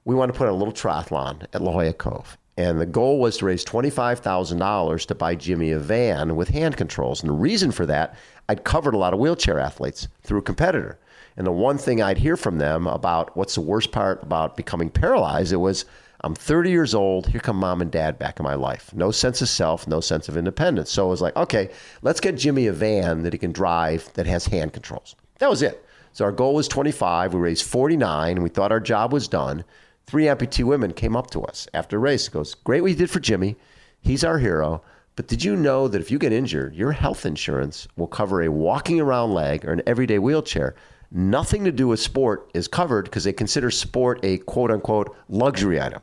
[0.05, 2.37] we want to put a little triathlon at La Jolla Cove.
[2.57, 7.21] And the goal was to raise $25,000 to buy Jimmy a van with hand controls.
[7.21, 8.15] And the reason for that,
[8.49, 10.99] I'd covered a lot of wheelchair athletes through a competitor.
[11.37, 14.89] And the one thing I'd hear from them about what's the worst part about becoming
[14.89, 15.85] paralyzed, it was,
[16.25, 17.27] I'm 30 years old.
[17.27, 18.95] Here come mom and dad back in my life.
[18.95, 20.91] No sense of self, no sense of independence.
[20.91, 21.68] So I was like, okay,
[22.01, 25.16] let's get Jimmy a van that he can drive that has hand controls.
[25.39, 25.85] That was it.
[26.14, 27.35] So our goal was 25.
[27.35, 28.43] We raised 49.
[28.43, 29.64] We thought our job was done.
[30.07, 32.27] Three amputee women came up to us after the race.
[32.31, 33.57] Goes, great what you did for Jimmy.
[34.01, 34.83] He's our hero.
[35.16, 38.51] But did you know that if you get injured, your health insurance will cover a
[38.51, 40.75] walking around leg or an everyday wheelchair?
[41.11, 45.79] Nothing to do with sport is covered because they consider sport a quote unquote luxury
[45.81, 46.01] item.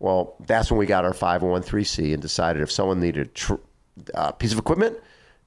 [0.00, 3.54] Well, that's when we got our 501c and decided if someone needed a tr-
[4.14, 4.98] uh, piece of equipment,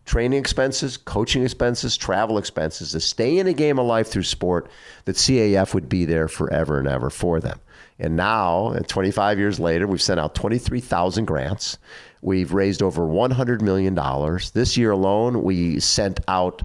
[0.06, 4.70] training expenses, coaching expenses, travel expenses to stay in a game of life through sport,
[5.06, 7.60] that CAF would be there forever and ever for them.
[8.00, 11.80] And now, at 25 years later, we've sent out 23,000 grants.
[12.22, 13.96] We've raised over $100 million.
[14.54, 16.62] This year alone, we sent out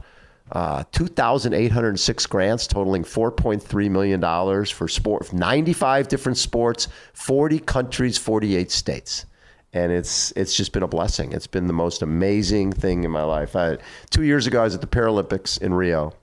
[0.52, 9.26] uh, 2,806 grants totaling $4.3 million for sport, 95 different sports, 40 countries, 48 states.
[9.74, 11.32] And it's it's just been a blessing.
[11.32, 13.54] It's been the most amazing thing in my life.
[13.54, 13.76] I,
[14.08, 16.14] two years ago, I was at the Paralympics in Rio,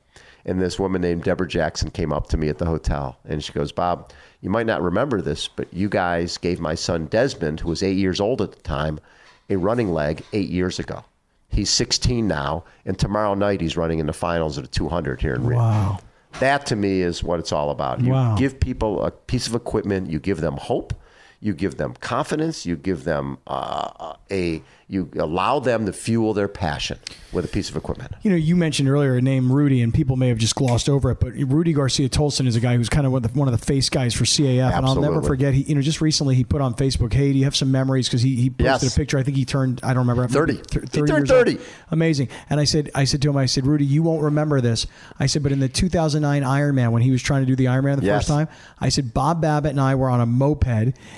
[0.46, 3.54] and this woman named Deborah Jackson came up to me at the hotel, and she
[3.54, 4.12] goes, "Bob,
[4.42, 7.98] you might not remember this, but you guys gave my son Desmond, who was eight
[7.98, 9.00] years old at the time,
[9.48, 11.06] a running leg eight years ago.
[11.48, 15.36] He's 16 now, and tomorrow night he's running in the finals at a 200 here
[15.36, 15.58] in Rio.
[15.60, 16.00] Wow.
[16.40, 18.02] That to me is what it's all about.
[18.02, 18.36] You Wow.
[18.36, 20.94] give people a piece of equipment, you give them hope,
[21.40, 26.48] you give them confidence, you give them uh, a you allow them to fuel their
[26.48, 27.00] passion
[27.34, 28.14] with a piece of equipment.
[28.22, 31.10] You know, you mentioned earlier a name Rudy, and people may have just glossed over
[31.10, 33.48] it, but Rudy Garcia Tolson is a guy who's kind of one of the, one
[33.48, 34.76] of the face guys for CAF, Absolutely.
[34.78, 35.56] and I'll never forget.
[35.56, 38.08] He, you know, just recently he put on Facebook, "Hey, do you have some memories?"
[38.08, 38.94] Because he, he posted Yes.
[38.96, 39.18] a picture.
[39.18, 40.54] I think he turned, I don't remember, 30.
[40.54, 41.48] maybe thir- He 30 turned years old.
[41.48, 41.60] 30.
[41.90, 42.30] Amazing.
[42.52, 44.86] And I said, I said to him, I said, Rudy, you won't remember this.
[45.20, 48.00] I said, but in the 2009 Ironman, when he was trying to do the Ironman
[48.00, 48.20] the Yes.
[48.20, 48.48] first time,
[48.80, 50.68] I said Bob Babbitt and I were on a moped,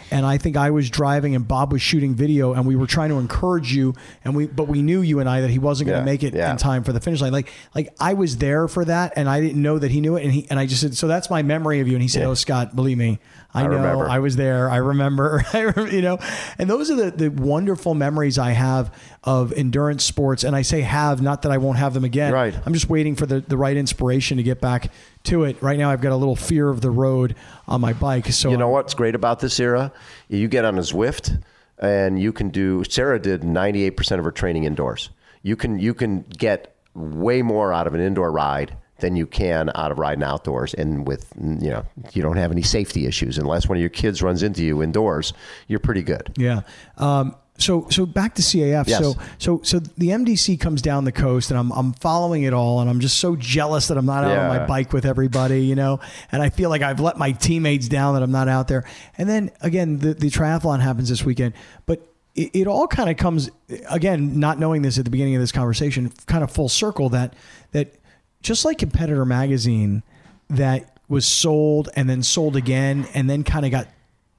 [0.10, 3.10] and I think I was driving and Bob was shooting video, and we were trying
[3.10, 3.94] to encourage you,
[4.24, 6.24] and we, but we knew you and I that he wasn't going to Yeah, make
[6.24, 6.52] it yeah.
[6.52, 7.32] in time for the finish line.
[7.32, 10.24] Like, like I was there for that, and I didn't know that he knew it,
[10.24, 12.22] and he, and I just said, so that's my memory of you, and he said,
[12.22, 12.28] Yeah.
[12.28, 13.20] oh Scott, believe me,
[13.54, 14.10] I, I know, remember.
[14.10, 16.20] I was there, I remember, I you know,
[16.60, 18.94] and those are the the wonderful memories I have
[19.24, 22.34] of endurance sports, and I say have, not that I won't have them again.
[22.34, 22.54] Right.
[22.66, 24.92] I'm just waiting for the, the right inspiration to get back
[25.24, 25.62] to it.
[25.62, 27.36] Right now, I've got a little fear of the road
[27.68, 28.28] on my bike.
[28.32, 29.92] So You know what's great about this era?
[30.30, 31.42] You get on a Zwift
[31.80, 35.10] and you can do Sarah did 98% of her training indoors.
[35.44, 39.70] You can you can get way more out of an indoor ride than you can
[39.76, 43.70] out of riding outdoors and with you know you don't have any safety issues unless
[43.70, 45.34] one of your kids runs into you indoors
[45.68, 46.62] you're pretty good Yeah.
[46.98, 48.88] Um, so so back to CAF.
[48.88, 49.00] Yes.
[49.00, 52.80] So so so the MDC comes down the coast, and I'm I'm following it all,
[52.80, 55.76] and I'm just so jealous that I'm not out on my bike with everybody, you
[55.76, 56.00] know.
[56.32, 58.86] And I feel like I've let my teammates down that I'm not out there.
[59.18, 61.54] And then again, the the triathlon happens this weekend,
[61.86, 62.02] but.
[62.40, 63.50] It, it all kind of comes
[63.90, 67.34] again, not knowing this at the beginning of this conversation, kind of full circle that
[67.72, 67.96] that
[68.44, 70.04] just like competitor magazine
[70.48, 73.88] that was sold and then sold again and then kind of got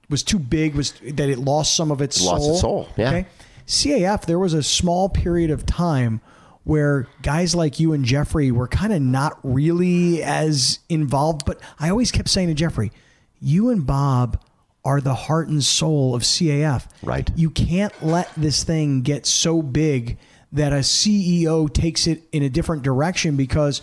[0.09, 2.53] was too big was that it lost some of its Lost soul.
[2.53, 3.25] its soul, yeah.
[3.67, 6.21] CAF there was a small period of time
[6.65, 11.91] where guys like you and Jeffrey were kind of not really as involved but I
[11.91, 12.93] always kept saying to Jeffrey
[13.41, 14.41] you and Bob
[14.85, 16.87] are the heart and soul of CAF.
[17.03, 17.31] Right.
[17.37, 20.19] You can't let this thing get so big
[20.53, 23.83] that a CEO takes it in a different direction because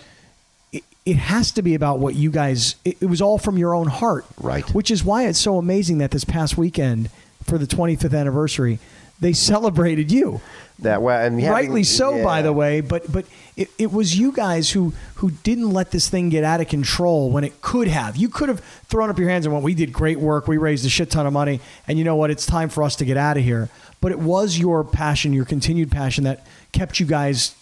[1.06, 3.88] it, has to be about what you guys it, it was all from your own
[3.88, 4.26] heart.
[4.40, 4.68] Right.
[4.74, 7.10] which is why it's so amazing that this past weekend
[7.44, 8.80] for the 25th anniversary
[9.20, 10.42] they celebrated you.
[10.80, 13.26] That well and having- rightly so by the way but but
[13.56, 17.32] it, it was you guys who who didn't let this thing get out of control
[17.32, 18.18] when it could have.
[18.18, 20.48] You could have thrown up your hands and went we did great work.
[20.48, 21.62] We raised a shit ton of money.
[21.88, 22.30] And you know what?
[22.30, 23.70] It's time for us to get out of here.
[24.02, 27.56] But it was your passion your continued passion that kept you guys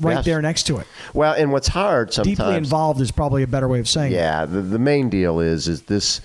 [0.00, 0.24] right Yes.
[0.24, 3.68] there next to it well and what's hard sometimes deeply involved is probably a better
[3.68, 6.20] way of saying it Yeah, the, the main deal is is this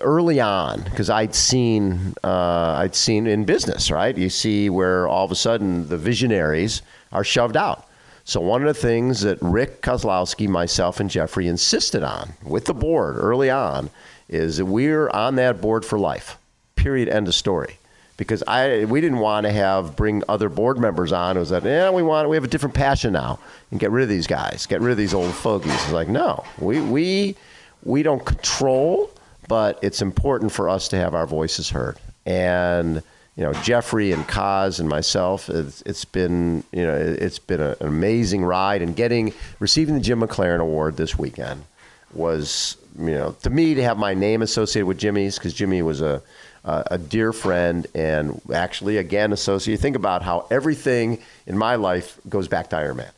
[0.00, 4.16] early on because I'd seen uh, I'd seen in business right.
[4.16, 6.80] You see where all of a sudden the visionaries
[7.12, 7.86] are shoved out.
[8.24, 12.72] So one of the things that Rick Kozlowski, myself, and Jeffrey insisted on with the
[12.74, 13.90] board early on
[14.28, 16.38] is that we're on that board for life.
[16.76, 17.08] Period.
[17.08, 17.76] End of story.
[18.20, 21.38] Because I we didn't want to have bring other board members on.
[21.38, 23.38] It was that yeah we want we have a different passion now
[23.70, 25.72] and get rid of these guys, get rid of these old fogies.
[25.72, 27.34] It's like no, we we
[27.82, 29.10] we don't control,
[29.48, 31.96] but it's important for us to have our voices heard.
[32.26, 33.02] And
[33.36, 37.76] you know, Jeffrey and Kaz and myself, it's, it's been you know it's been an
[37.80, 38.82] amazing ride.
[38.82, 41.64] And getting receiving the Jim MacLaren Award this weekend
[42.12, 46.02] was you know to me to have my name associated with Jimmy's because Jimmy was
[46.02, 46.22] a
[46.64, 49.80] a a dear friend and actually again associated.
[49.80, 53.10] Think about how everything in my life goes back to Ironman.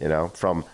[0.00, 0.64] You know, from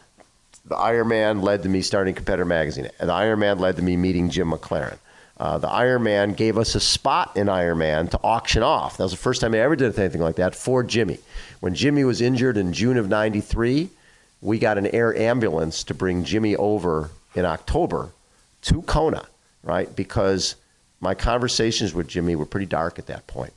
[0.67, 2.89] the Ironman led to me starting Competitor Magazine.
[2.99, 4.99] And the Ironman led to me meeting Jim MacLaren.
[5.37, 8.97] Uh, the Ironman gave us a spot in Ironman to auction off.
[8.97, 11.19] That was the first time I ever did anything like that for Jimmy.
[11.61, 13.91] When Jimmy was injured in June of 93,
[14.41, 18.11] we got an air ambulance to bring Jimmy over in October
[18.63, 19.27] to Kona,
[19.65, 19.95] right?
[19.95, 20.55] Because
[21.05, 23.53] my conversations with Jimmy were pretty dark at that point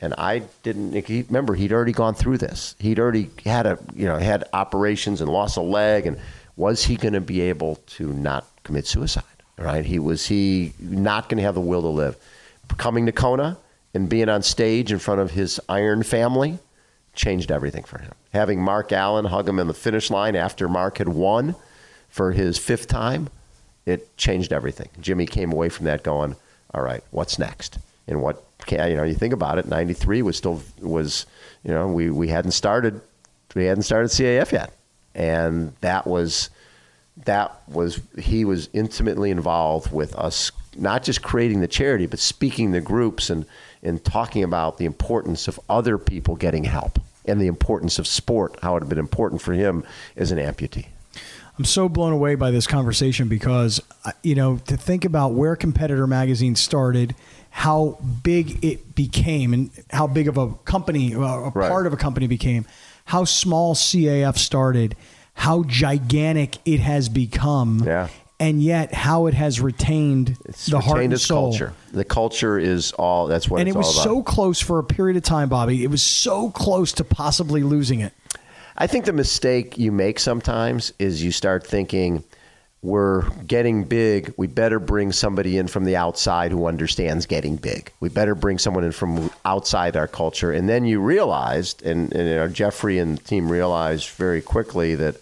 [0.00, 2.74] and I didn't he, remember he'd already gone through this.
[2.78, 6.18] He'd already had a you know had operations and lost a leg, and
[6.56, 9.24] was he going to be able to not commit suicide?
[9.58, 9.84] Right?
[9.84, 12.16] He was he not going to have the will to live.
[12.78, 13.58] Coming to Kona
[13.92, 16.58] and being on stage in front of his Iron family
[17.14, 18.12] changed everything for him.
[18.32, 21.56] Having Mark Allen hug him in the finish line after Mark had won
[22.08, 23.28] for his fifth time,
[23.84, 24.88] it changed everything.
[25.00, 26.36] Jimmy came away from that going,
[26.74, 29.04] "All right, what's next?" And what can you know?
[29.04, 29.66] You think about it.
[29.66, 31.26] '93 was still was
[31.64, 33.00] you know we we hadn't started
[33.54, 34.72] we hadn't started CAF yet,
[35.14, 36.50] and that was
[37.24, 42.70] that was he was intimately involved with us not just creating the charity but speaking
[42.70, 43.44] the groups and
[43.82, 48.56] and talking about the importance of other people getting help and the importance of sport
[48.62, 49.84] how it had been important for him
[50.16, 50.86] as an amputee
[51.60, 55.56] I'm so blown away by this conversation because, uh, you know, to think about where
[55.56, 57.14] Competitor Magazine started
[57.50, 61.68] how big it became and how big of a company, uh, a Right.
[61.68, 62.64] part of a company became,
[63.04, 64.96] how small CAF started,
[65.34, 68.08] how gigantic it has become, Yeah.
[68.38, 71.50] and yet how it has retained It's the heart and soul.
[71.50, 71.74] culture.
[71.92, 73.26] The culture is all.
[73.26, 75.84] That's what And it was so close for a period of time, Bobby.
[75.84, 78.14] It was so close to possibly losing it.
[78.80, 82.24] I think the mistake you make sometimes is you start thinking
[82.80, 84.32] we're getting big.
[84.38, 87.92] We better bring somebody in from the outside who understands getting big.
[88.00, 90.50] We better bring someone in from outside our culture.
[90.50, 94.94] And then you realized, and, and you know, Jeffrey and the team realized very quickly
[94.94, 95.16] that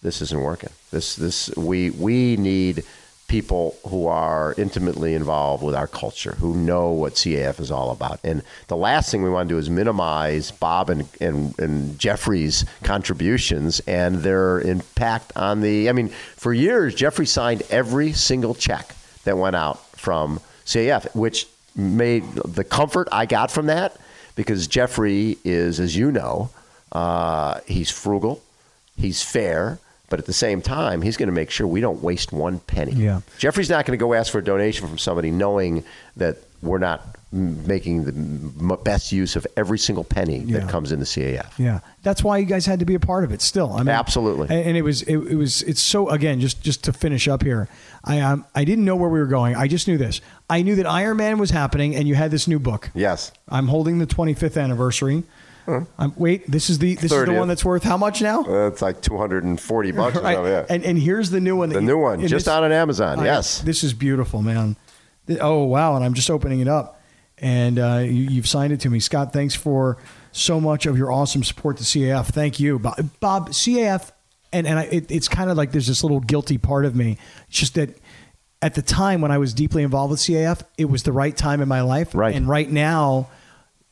[0.00, 0.70] this isn't working.
[0.92, 2.84] This this we we need
[3.32, 8.20] people who are intimately involved with our culture, who know what CAF is all about.
[8.22, 12.66] And the last thing we want to do is minimize Bob and, and, and Jeffrey's
[12.82, 15.88] contributions and their impact on the.
[15.88, 21.46] I mean, for years, Jeffrey signed every single check that went out from CAF, which
[21.74, 23.96] made the comfort I got from that
[24.34, 26.50] because Jeffrey is, as you know,
[26.92, 28.42] uh, he's frugal,
[28.98, 29.78] he's fair,
[30.12, 32.92] but at the same time, he's going to make sure we don't waste one penny.
[32.92, 33.22] Yeah.
[33.38, 35.84] Jeffrey's not going to go ask for a donation from somebody knowing
[36.18, 40.58] that we're not making the best use of every single penny Yeah.
[40.58, 41.58] that comes in the CAF.
[41.58, 43.40] Yeah, that's why you guys had to be a part of it.
[43.40, 44.48] Still, I mean, Absolutely.
[44.54, 46.10] And, it was, it, it was, it's so.
[46.10, 47.70] Again, just just to finish up here,
[48.04, 49.56] I um, I didn't know where we were going.
[49.56, 50.20] I just knew this.
[50.50, 52.90] I knew that Ironman was happening, and you had this new book.
[52.94, 53.32] Yes.
[53.48, 55.22] I'm holding the 25th anniversary.
[55.66, 58.42] I'm, wait, this is the this is the one that's worth how much now?
[58.42, 60.38] That's like 240 bucks Right.
[60.44, 60.66] Yeah.
[60.68, 61.68] And and here's the new one.
[61.70, 63.20] the new one, just this- on Amazon.
[63.20, 63.60] I- yes.
[63.60, 64.76] This is beautiful, man.
[65.40, 65.94] Oh wow!
[65.94, 67.00] And I'm just opening it up,
[67.38, 69.32] and uh, you, you've signed it to me, Scott.
[69.32, 69.98] Thanks for
[70.32, 72.26] so much of your awesome support to CAF.
[72.26, 73.08] Thank you, Bob.
[73.20, 74.10] Bob CAF,
[74.52, 77.18] and and I, it, it's kind of like there's this little guilty part of me.
[77.48, 77.96] It's just that
[78.60, 81.60] at the time when I was deeply involved with CAF, it was the right time
[81.60, 82.14] in my life.
[82.16, 82.34] Right.
[82.34, 83.28] And right now,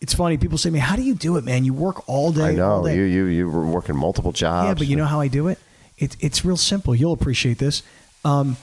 [0.00, 0.36] it's funny.
[0.38, 1.64] People say to me, "How do you do it, man?
[1.64, 2.84] You work all day." I all know.
[2.88, 4.68] day." You, you, you were working multiple jobs.
[4.68, 5.58] Yeah, but you know how I do it?
[5.98, 6.94] It's it's real simple.
[6.94, 7.82] You'll appreciate this.
[8.24, 8.56] Um,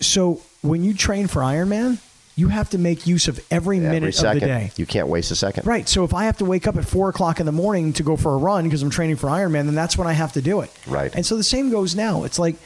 [0.00, 1.98] so when you train for Ironman,
[2.34, 4.36] you have to make use of every, Every minute second.
[4.36, 4.70] of the day.
[4.76, 5.66] You can't waste a second.
[5.66, 5.88] Right.
[5.88, 8.16] So if I have to wake up at four o'clock in the morning to go
[8.16, 10.60] for a run because I'm training for Ironman, then that's when I have to do
[10.60, 10.70] it.
[10.86, 11.14] Right.
[11.14, 12.24] And so the same goes now.
[12.24, 12.56] It's like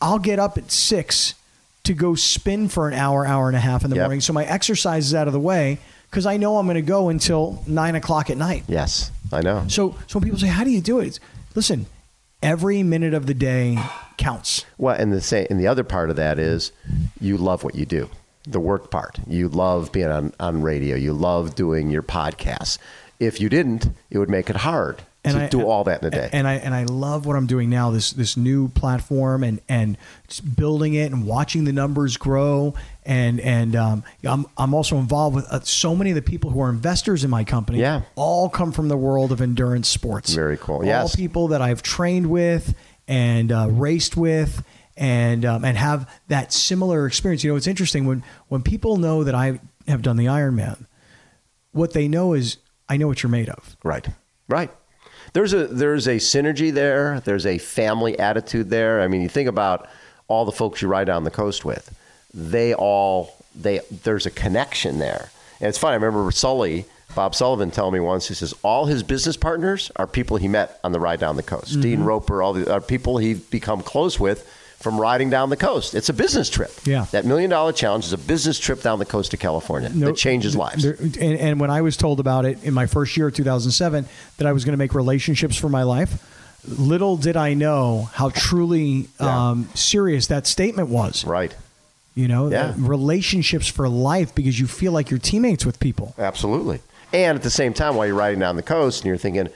[0.00, 1.34] I'll get up at six
[1.84, 4.02] to go spin for an hour, hour and a half in the Yep.
[4.04, 4.20] morning.
[4.22, 5.78] So my exercise is out of the way
[6.10, 8.64] because I know I'm going to go until nine o'clock at night.
[8.66, 9.64] Yes, I know.
[9.68, 11.20] So, so when people say, "How do you do it?" It's,
[11.54, 11.86] listen,
[12.42, 13.78] every minute of the day
[14.16, 14.64] counts.
[14.78, 16.72] Well, and the same, and the other part of that is
[17.20, 18.10] you love what you do.
[18.44, 19.18] The work part.
[19.26, 20.96] You love being on, on radio.
[20.96, 22.78] You love doing your podcasts.
[23.18, 26.10] If you didn't, it would make it hard to I, do all that in a
[26.10, 26.30] day.
[26.32, 27.90] And I and I love what I'm doing now.
[27.90, 29.98] This this new platform and and
[30.56, 32.74] building it and watching the numbers grow.
[33.04, 36.60] And and um, I'm I'm also involved with uh, so many of the people who
[36.62, 37.80] are investors in my company.
[37.80, 38.02] Yeah.
[38.14, 40.32] all come from the world of endurance sports.
[40.32, 40.76] Very cool.
[40.76, 41.14] All Yes.
[41.16, 42.74] people that I've trained with
[43.06, 44.64] and uh, raced with.
[44.96, 47.42] And um, and have that similar experience.
[47.42, 49.58] You know, it's interesting when when people know that I
[49.88, 50.84] have done the Ironman.
[51.72, 53.78] What they know is I know what you're made of.
[53.82, 54.06] Right.
[54.46, 54.70] Right.
[55.32, 57.20] There's a there's a synergy there.
[57.20, 59.00] There's a family attitude there.
[59.00, 59.88] I mean, you think about
[60.28, 61.96] all the folks you ride down the coast with.
[62.34, 65.30] They all they there's a connection there.
[65.60, 65.92] And it's funny.
[65.92, 68.28] I remember Sully, Bob Sullivan, telling me once.
[68.28, 71.42] He says all his business partners are people he met on the ride down the
[71.42, 71.72] coast.
[71.72, 71.80] Mm-hmm.
[71.80, 74.48] Dean Roper, all the are people he's become close with
[74.80, 75.94] from riding down the coast.
[75.94, 76.72] It's a business trip.
[76.84, 77.04] Yeah.
[77.12, 80.16] That million dollar challenge is a business trip down the coast of California No- that
[80.16, 80.82] changes lives.
[80.82, 84.06] There- and, and when I was told about it in my first year, of 2007,
[84.38, 86.22] that I was going to make relationships for my life,
[86.66, 89.50] little did I know how truly Yeah.
[89.50, 91.24] um, serious that statement was.
[91.24, 91.54] right.
[92.14, 92.74] You know, Yeah.
[92.76, 96.14] relationships for life because you feel like you're teammates with people.
[96.18, 96.80] Absolutely.
[97.12, 99.48] And at the same time, while you're riding down the coast and you're thinking,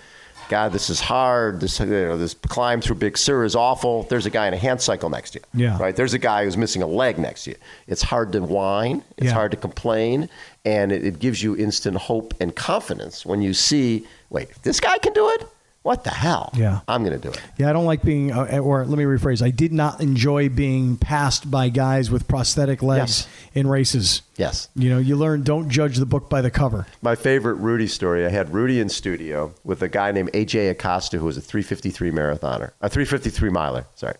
[0.48, 1.60] God, this is hard.
[1.60, 4.04] This you know, this climb through Big Sur is awful.
[4.04, 5.64] There's a guy in a hand cycle next to you.
[5.64, 5.78] Yeah.
[5.78, 5.94] Right.
[5.96, 7.56] There's a guy who's missing a leg next to you.
[7.86, 9.02] It's hard to whine.
[9.16, 9.32] It's Yeah.
[9.32, 10.28] hard to complain,
[10.64, 14.98] and it, it gives you instant hope and confidence when you see, wait, this guy
[14.98, 15.46] can do it.
[15.84, 16.50] What the hell?
[16.54, 16.80] Yeah.
[16.88, 17.38] I'm going to do it.
[17.58, 20.96] Yeah, I don't like being, uh, or let me rephrase, I did not enjoy being
[20.96, 23.28] passed by guys with prosthetic legs Yes.
[23.52, 24.22] in races.
[24.38, 24.70] Yes.
[24.74, 26.86] You know, you learn don't judge the book by the cover.
[27.02, 28.24] My favorite Rudy story.
[28.24, 32.10] I had Rudy in studio with a guy named AJ Acosta, who was a 353
[32.10, 33.84] marathoner, a 353 miler.
[33.94, 34.14] Sorry,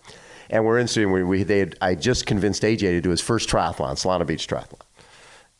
[0.50, 1.10] and we're in studio.
[1.14, 4.46] We, we they had, I just convinced AJ to do his first triathlon, Solana Beach
[4.46, 4.82] Triathlon,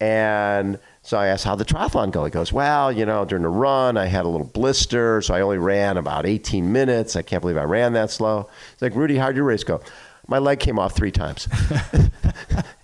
[0.01, 2.24] and so I asked how the triathlon go.
[2.24, 5.43] He goes, well, you know, during the run I had a little blister, so I
[5.43, 7.14] only ran about 18 minutes.
[7.14, 8.48] I can't believe I ran that slow.
[8.72, 9.82] It's like Rudy, how'd your race go?
[10.26, 11.47] My leg came off three times.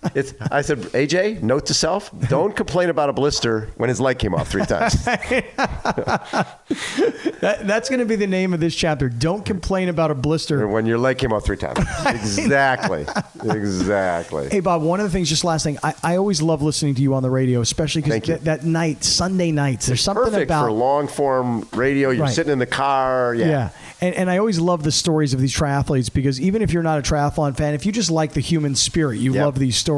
[0.15, 4.17] it's, I said, AJ, note to self: don't complain about a blister when his leg
[4.19, 5.05] came off three times.
[7.41, 9.09] that, that's going to be the name of this chapter.
[9.09, 11.79] Don't complain about a blister when your leg came off three times.
[12.07, 13.05] exactly,
[13.43, 14.49] exactly.
[14.49, 14.81] Hey, Bob.
[14.81, 17.23] One of the things, just last thing, I, I always love listening to you on
[17.23, 21.07] the radio, especially because th- that night, Sunday nights, there's something Perfect about for long
[21.07, 22.09] form radio.
[22.09, 22.33] You're Right.
[22.33, 23.33] sitting in the car.
[23.35, 23.45] Yeah.
[23.47, 23.69] Yeah.
[24.01, 26.97] And, and I always love the stories of these triathletes because even if you're not
[26.99, 29.45] a triathlon fan, if you just like the human spirit, you Yep.
[29.45, 29.90] love these stories.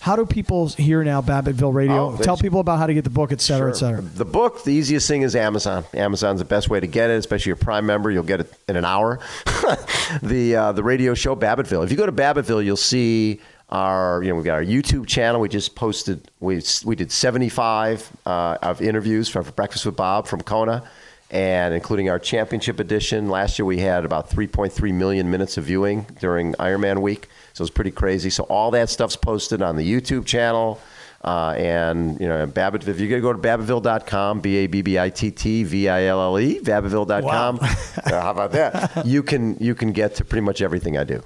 [0.00, 3.10] How do people here now, Babbittville Radio, Oh, tell people about how to get the
[3.10, 4.00] book, et cetera, et cetera?
[4.00, 5.84] The book, the easiest thing is Amazon.
[5.94, 8.10] Amazon's the best way to get it, especially your Prime member.
[8.10, 9.20] You'll get it in an hour.
[10.22, 11.84] the uh, the radio show Babbittville.
[11.84, 15.40] If you go to Babbittville, you'll see our you know we've got our YouTube channel.
[15.40, 20.26] We just posted we we did 75 uh, of interviews for, for Breakfast with Bob
[20.26, 20.84] from Kona.
[21.30, 26.04] And including our championship edition, last year we had about 3.3 million minutes of viewing
[26.20, 27.26] during Ironman week,
[27.62, 28.28] so it's pretty crazy.
[28.28, 30.80] So all that stuff's posted on the YouTube channel.
[31.22, 34.82] Uh, and you know, Babbitt, if you got to go to Babbittville.com, B A B
[34.82, 37.58] B I T T V I L L E, Babbittville.com.
[37.58, 37.66] Wow.
[38.06, 39.06] How about that?
[39.06, 41.22] You can you can get to pretty much everything I do.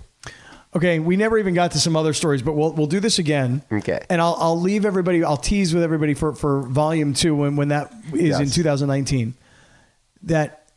[0.74, 3.62] Okay, we never even got to some other stories, but we'll we'll do this again.
[3.72, 4.04] Okay.
[4.10, 5.24] And I'll I'll leave everybody.
[5.24, 9.32] I'll tease with everybody for for volume two when when that is in 2019.
[10.24, 10.68] That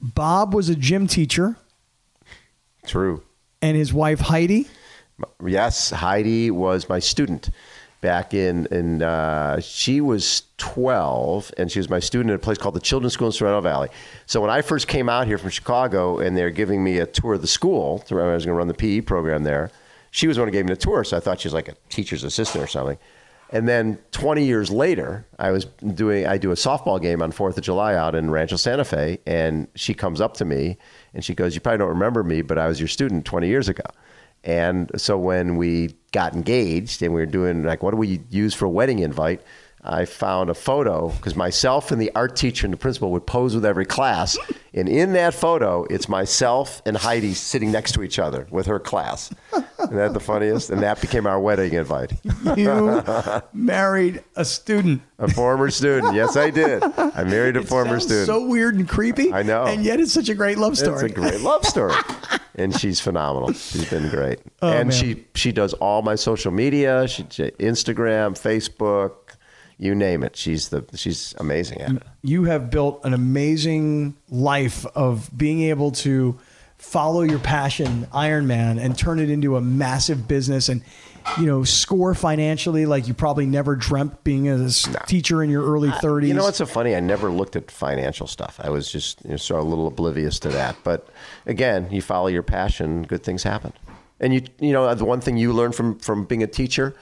[0.00, 1.54] Bob was a gym teacher
[2.84, 3.22] True.
[3.62, 4.66] and his wife Heidi.
[5.44, 7.50] Yes, Heidi was my student
[8.00, 12.58] back in in uh, she was 12 and she was my student at a place
[12.58, 13.88] called the Children's School in Sorrento Valley.
[14.26, 17.34] So when I first came out here from Chicago and they're giving me a tour
[17.34, 19.70] of the school, to- I was going to run the PE program there.
[20.10, 21.68] She was the one who gave me the tour, so I thought she was like
[21.68, 22.98] a teacher's assistant or something.
[23.50, 27.56] And then 20 years later, I was doing I do a softball game on 4th
[27.56, 30.76] of July out in Rancho Santa Fe and she comes up to me
[31.14, 33.68] and she goes, "You probably don't remember me, but I was your student 20 years
[33.68, 33.84] ago."
[34.44, 38.54] And so when we got engaged and we were doing like, what do we use
[38.54, 39.42] for a wedding invite?
[39.86, 43.54] I found a photo because myself and the art teacher and the principal would pose
[43.54, 44.38] with every class.
[44.72, 48.80] And in that photo, it's myself and Heidi sitting next to each other with her
[48.80, 49.30] class.
[49.84, 50.70] Isn't that the funniest?
[50.70, 52.12] And that became our wedding invite.
[52.56, 53.02] You
[53.52, 55.02] married a student.
[55.18, 56.14] A former student.
[56.14, 56.82] Yes, I did.
[56.82, 58.26] I married a former student.
[58.26, 59.32] So weird and creepy.
[59.32, 59.64] I know.
[59.64, 60.94] And yet it's such a great love story.
[60.94, 61.94] It's a great love story.
[62.54, 63.52] and she's phenomenal.
[63.52, 64.40] She's been great.
[64.62, 64.98] Oh, and man.
[64.98, 67.08] she she does all my social media.
[67.08, 69.12] She Instagram, Facebook,
[69.78, 70.36] you name it.
[70.36, 72.02] She's the she's amazing at it.
[72.22, 76.38] you have built an amazing life of being able to
[76.84, 80.82] follow your passion, Ironman, and turn it into a massive business and
[81.38, 84.68] you know score financially like you probably never dreamt being a
[85.06, 86.28] teacher in your early 30s.
[86.28, 86.94] You know what's so funny?
[86.94, 88.60] I never looked at financial stuff.
[88.62, 90.76] I was just you know, sort of a little oblivious to that.
[90.84, 91.08] But
[91.46, 93.72] again, you follow your passion, good things happen.
[94.20, 96.94] And you you know the one thing you learn from from being a teacher,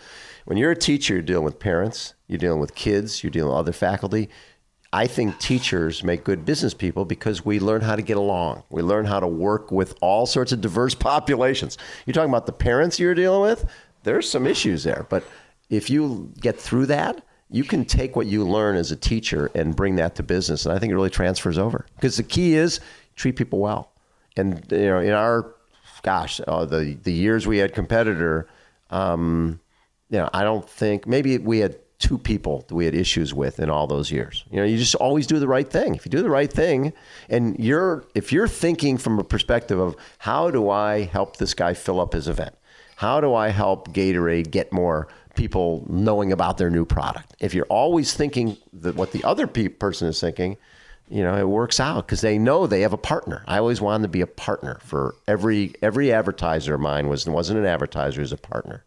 [0.45, 3.59] when you're a teacher, you're dealing with parents, you're dealing with kids, you're dealing with
[3.59, 4.31] other faculty.
[4.93, 8.62] I think teachers make good business people because we learn how to get along.
[8.69, 11.78] We learn how to work with all sorts of diverse populations.
[12.05, 13.64] You're talking about the parents you're dealing with.
[14.02, 15.24] There's some issues there, but
[15.70, 19.74] if you get through that, you can take what you learn as a teacher and
[19.77, 21.86] bring that to business, and I think it really transfers over.
[21.97, 22.81] Because the key is
[23.14, 23.93] treat people well.
[24.36, 25.55] And you know, in our
[26.02, 28.48] gosh, uh, the the years we had competitor,
[28.90, 29.60] um,
[30.09, 33.61] you know, I don't think maybe we had two people that we had issues with
[33.61, 34.45] in all those years.
[34.51, 35.95] You know, you just always do the right thing.
[35.95, 36.93] If you do the right thing,
[37.31, 41.74] and you're if you're thinking from a perspective of how do I help this guy
[41.74, 42.55] fill up his event,
[42.97, 47.37] how do I help Gatorade get more people knowing about their new product?
[47.39, 50.57] If you're always thinking that what the other pe- person is thinking,
[51.09, 53.45] you know, it works out because they know they have a partner.
[53.47, 57.61] I always wanted to be a partner for every every advertiser of mine was wasn't
[57.61, 58.85] an advertiser, was a partner.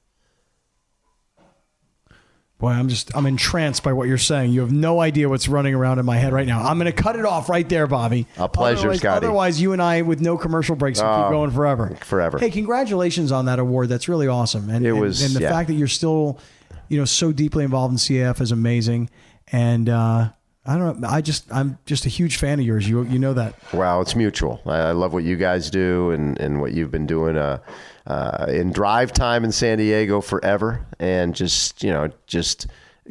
[2.58, 4.52] Boy, I'm just I'm entranced by what you're saying.
[4.54, 6.64] You have no idea what's running around in my head right now.
[6.64, 8.28] I'm going to cut it off right there, Bobby.
[8.38, 9.18] A pleasure, otherwise, Scotty.
[9.26, 11.98] Otherwise, you and I with no commercial breaks will keep Oh, going forever.
[12.02, 12.38] forever.
[12.40, 13.90] Hey, congratulations on that award.
[13.90, 14.70] That's really awesome.
[14.70, 15.50] And It and- was- and, the yeah.
[15.52, 16.40] fact that you're still,
[16.88, 19.10] you know, so deeply involved in CAF is amazing.
[19.52, 20.30] And uh,
[20.68, 21.08] I don't know.
[21.08, 22.90] I just I'm just a huge fan of yours.
[22.90, 23.56] You you know that.
[23.72, 24.62] Wow, it's mutual.
[24.66, 27.60] I, I love what you guys do and, and what you've been doing uh,
[28.08, 32.66] uh, in drive time in San Diego forever, and just you know just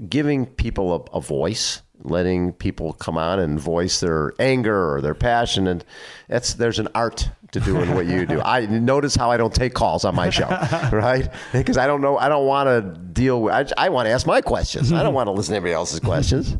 [0.09, 5.15] giving people a, a voice, letting people come on and voice their anger or their
[5.15, 5.85] passion, and
[6.29, 8.41] that's there's an art to doing what you do.
[8.41, 10.49] I notice how I don't take calls on my show,
[10.93, 11.29] right?
[11.53, 13.55] Because I don't know, I don't want to deal with.
[13.55, 14.93] I, I want to ask my questions.
[14.93, 16.57] I don't want to listen to everybody else's questions.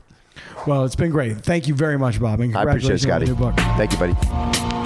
[0.67, 1.39] Well, it's been great.
[1.39, 2.41] Thank you very much, Bob.
[2.41, 3.27] And I appreciate it, congratulations on Scotty.
[3.27, 3.57] the new book.
[3.77, 4.84] Thank you, buddy.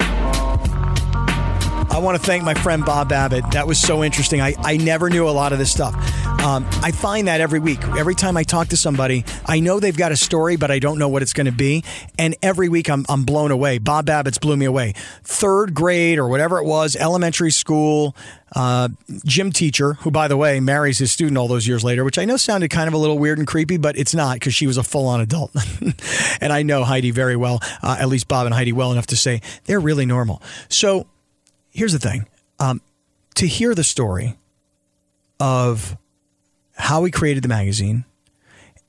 [1.99, 3.51] I want to thank my friend Bob Babbitt.
[3.51, 4.39] That was so interesting.
[4.39, 5.93] I, I never knew a lot of this stuff.
[6.41, 7.83] Um, I find that every week.
[7.89, 10.97] Every time I talk to somebody, I know they've got a story, but I don't
[10.97, 11.83] know what it's going to be.
[12.17, 13.79] And every week I'm, I'm blown away.
[13.79, 14.93] Bob Babbitt's blew me away.
[15.25, 18.15] Third grade or whatever it was, elementary school,
[18.55, 18.87] uh,
[19.25, 22.23] gym teacher, who, by the way, marries his student all those years later, which I
[22.23, 24.77] know sounded kind of a little weird and creepy, but it's not because she was
[24.77, 25.51] a full on adult.
[26.39, 29.17] and I know Heidi very well, uh, at least Bob and Heidi well enough to
[29.17, 30.41] say they're really normal.
[30.69, 31.05] So
[31.79, 32.27] here's the thing
[32.59, 32.81] um,
[33.35, 34.37] to hear the story
[35.39, 35.97] of
[36.75, 38.03] how he created the magazine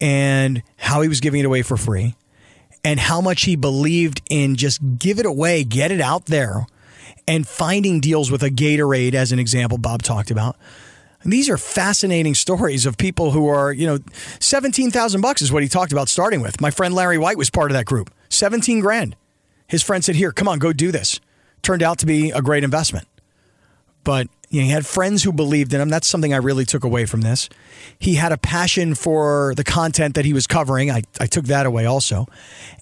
[0.00, 2.16] and how he was giving it away for free
[2.82, 6.66] and how much he believed in just give it away, get it out there
[7.28, 10.56] and finding deals with a Gatorade, as an example, Bob talked about.
[11.22, 13.98] And these are fascinating stories of people who are, you know,
[14.40, 16.60] 17,000 bucks is what he talked about starting with.
[16.60, 18.12] My friend Larry White was part of that group.
[18.30, 19.14] 17 grand.
[19.68, 21.20] His friend said, Here, come on, go do this.
[21.62, 23.06] Turned out to be a great investment.
[24.04, 25.88] But you know, he had friends who believed in him.
[25.88, 27.48] That's something I really took away from this.
[27.98, 30.90] He had a passion for the content that he was covering.
[30.90, 32.26] I, I took that away also.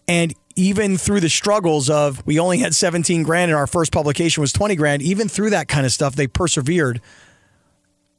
[0.06, 4.40] And even through the struggles of we only had 17 grand and our first publication
[4.40, 7.00] was 20 grand, even through that kind of stuff, they persevered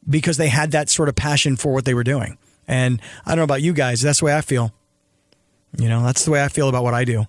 [0.07, 2.37] because they had that sort of passion for what they were doing.
[2.67, 4.71] And I don't know about you guys, that's the way I feel.
[5.77, 7.25] You know, that's the way I feel about what I do.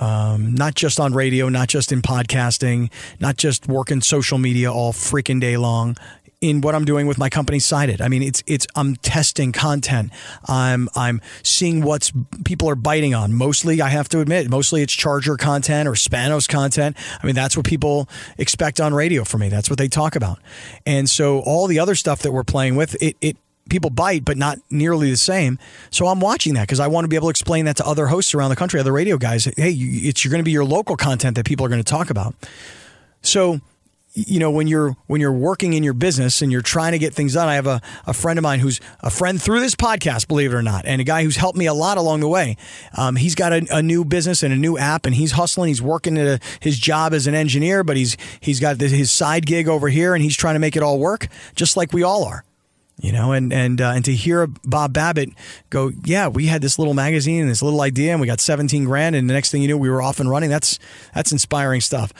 [0.00, 2.90] Um, not just on radio, not just in podcasting,
[3.20, 5.96] not just working social media all freaking day long
[6.40, 8.00] in what I'm doing with my company Sided.
[8.00, 10.10] I mean, it's it's I'm testing content.
[10.46, 12.12] I'm I'm seeing what's
[12.44, 13.34] people are biting on.
[13.34, 16.96] Mostly, I have to admit, mostly it's Charger content or Spanos content.
[17.22, 18.08] I mean, that's what people
[18.38, 19.48] expect on radio for me.
[19.48, 20.38] That's what they talk about.
[20.86, 23.36] And so all the other stuff that we're playing with, it it
[23.70, 25.58] people bite, but not nearly the same.
[25.90, 28.08] So I'm watching that because I want to be able to explain that to other
[28.08, 29.44] hosts around the country, other radio guys.
[29.44, 32.10] Hey, it's you're going to be your local content that people are going to talk
[32.10, 32.34] about.
[33.22, 33.60] So
[34.14, 37.14] you know when you're when you're working in your business and you're trying to get
[37.14, 40.26] things done i have a, a friend of mine who's a friend through this podcast
[40.26, 42.56] believe it or not and a guy who's helped me a lot along the way
[42.96, 45.80] um, he's got a, a, new business and a new app and he's hustling he's
[45.80, 49.46] working at a, his job as an engineer but he's he's got this, his side
[49.46, 52.24] gig over here and he's trying to make it all work just like we all
[52.24, 52.44] are
[53.02, 55.30] you know, and and uh, and to hear Bob Babbitt
[55.70, 58.84] go, yeah, we had this little magazine and this little idea, and we got 17
[58.84, 60.50] grand, and the next thing you knew, we were off and running.
[60.50, 60.78] That's
[61.14, 62.12] that's inspiring stuff.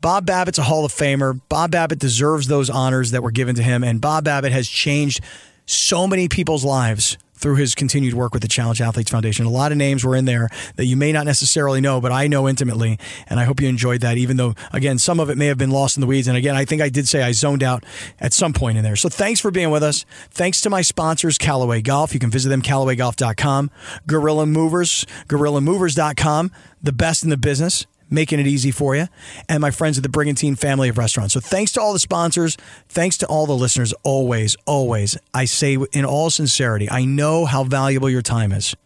[0.00, 1.40] Bob Babbitt's a Hall of Famer.
[1.48, 3.84] Bob Babbitt deserves those honors that were given to him.
[3.84, 5.20] And Bob Babbitt has changed
[5.64, 9.44] so many people's lives through his continued work with the Challenged Athletes Foundation.
[9.44, 12.28] A lot of names were in there that you may not necessarily know, but I
[12.28, 12.98] know intimately.
[13.26, 15.70] And I hope you enjoyed that, even though, again, some of it may have been
[15.70, 16.28] lost in the weeds.
[16.28, 17.84] And again, I think I did say I zoned out
[18.20, 18.96] at some point in there.
[18.96, 20.06] So thanks for being with us.
[20.30, 22.14] Thanks to my sponsors, Callaway Golf.
[22.14, 23.70] You can visit them, CallawayGolf.com.
[24.06, 29.08] Gorilla Movers, GorillaMovers.com, the best in the business making it easy for you,
[29.48, 31.34] and my friends at the Brigantine family of restaurants.
[31.34, 32.56] So thanks to all the sponsors.
[32.88, 33.92] Thanks to all the listeners.
[34.04, 38.76] Always, always, I say in all sincerity, I know how valuable your time is.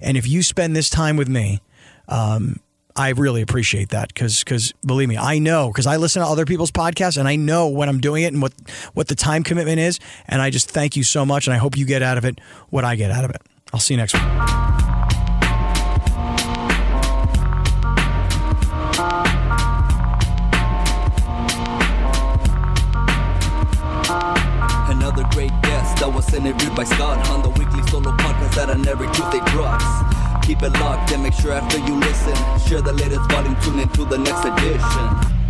[0.00, 1.60] And if you spend this time with me,
[2.08, 2.60] um,
[2.96, 6.44] I really appreciate that because because believe me, I know because I listen to other
[6.44, 8.52] people's podcasts and I know when I'm doing it and what
[8.92, 9.98] what the time commitment is.
[10.28, 12.40] And I just thank you so much, and I hope you get out of it
[12.70, 13.42] what I get out of it.
[13.72, 15.23] I'll see you next week.
[26.34, 29.84] Interviewed by Scott on the weekly solo podcast that on every Tuesday drops.
[30.46, 32.34] Keep it locked and make sure after you listen,
[32.66, 35.43] share the latest volume, tune into the next edition.